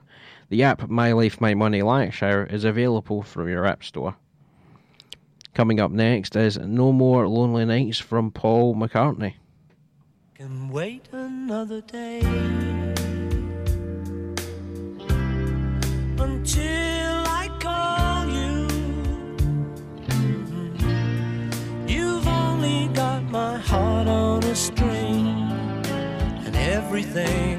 The 0.50 0.62
app 0.62 0.88
My 0.88 1.12
Life 1.12 1.40
My 1.40 1.54
Money 1.54 1.82
Lanarkshire 1.82 2.44
is 2.44 2.64
available 2.64 3.22
from 3.22 3.48
your 3.48 3.66
app 3.66 3.82
store. 3.82 4.16
Coming 5.54 5.80
up 5.80 5.90
next 5.90 6.36
is 6.36 6.58
No 6.58 6.92
More 6.92 7.26
Lonely 7.28 7.64
Nights 7.64 7.98
from 7.98 8.30
Paul 8.30 8.74
McCartney. 8.74 9.34
can 10.34 10.68
wait 10.68 11.08
another 11.12 11.80
day 11.80 12.20
until 16.18 17.22
I 17.40 17.48
call 17.60 18.26
you. 18.26 18.66
Mhm. 20.08 21.88
You've 21.88 22.26
only 22.26 22.88
got 22.88 23.22
my 23.30 23.58
heart 23.58 24.08
on 24.08 24.42
a 24.42 24.54
string 24.56 25.26
and 26.46 26.56
everything. 26.56 27.54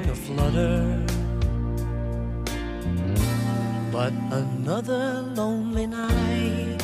But 3.96 4.12
another 4.30 5.22
lonely 5.22 5.86
night 5.86 6.82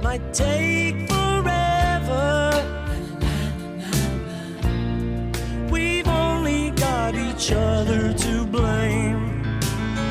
might 0.00 0.32
take 0.32 1.10
forever. 1.10 2.52
We've 5.68 6.06
only 6.06 6.70
got 6.70 7.16
each 7.16 7.50
other 7.50 8.12
to 8.12 8.46
blame. 8.46 9.42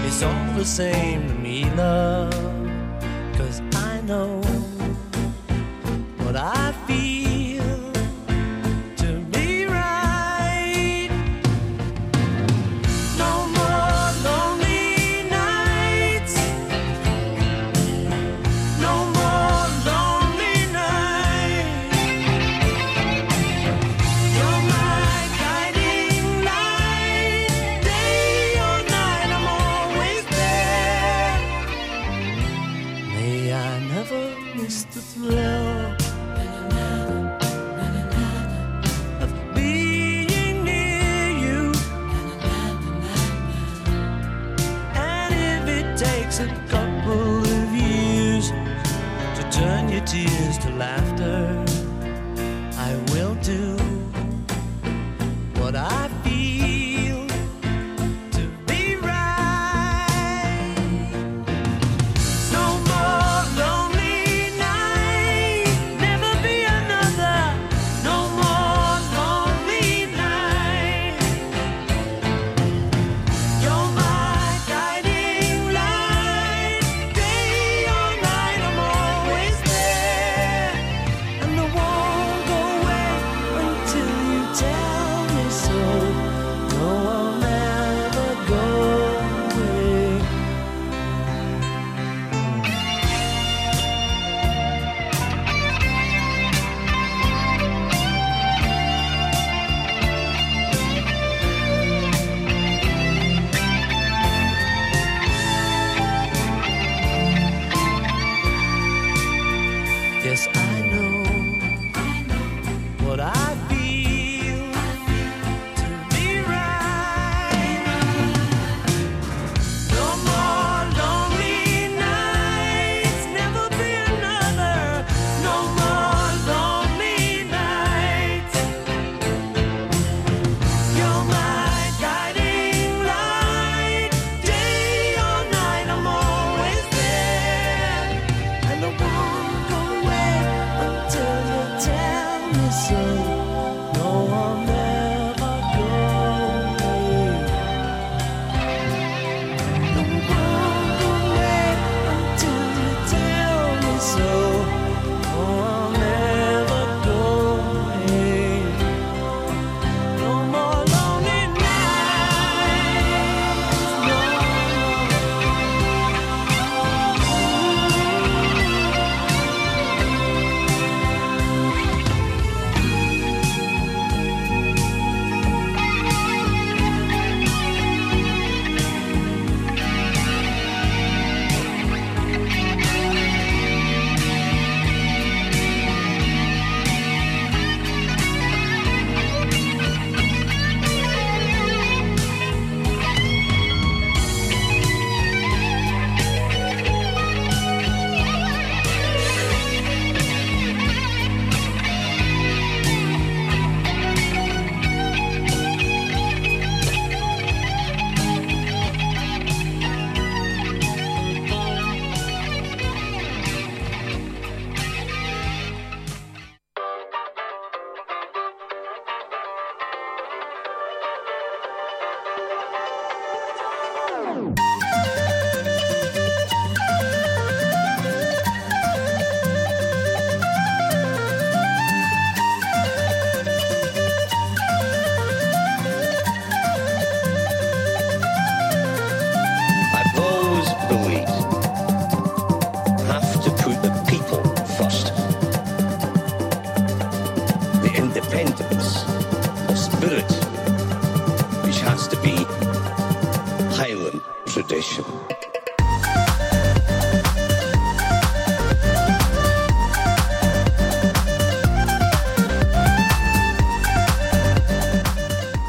It's 0.05 0.21
all 0.21 0.51
the 0.57 0.65
same 0.65 1.29
to 1.29 1.33
me, 1.35 1.63
love. 1.75 2.33
Cause 3.37 3.61
I 3.71 4.01
know 4.01 4.41
what 6.25 6.35
I 6.35 6.73
feel 6.85 7.06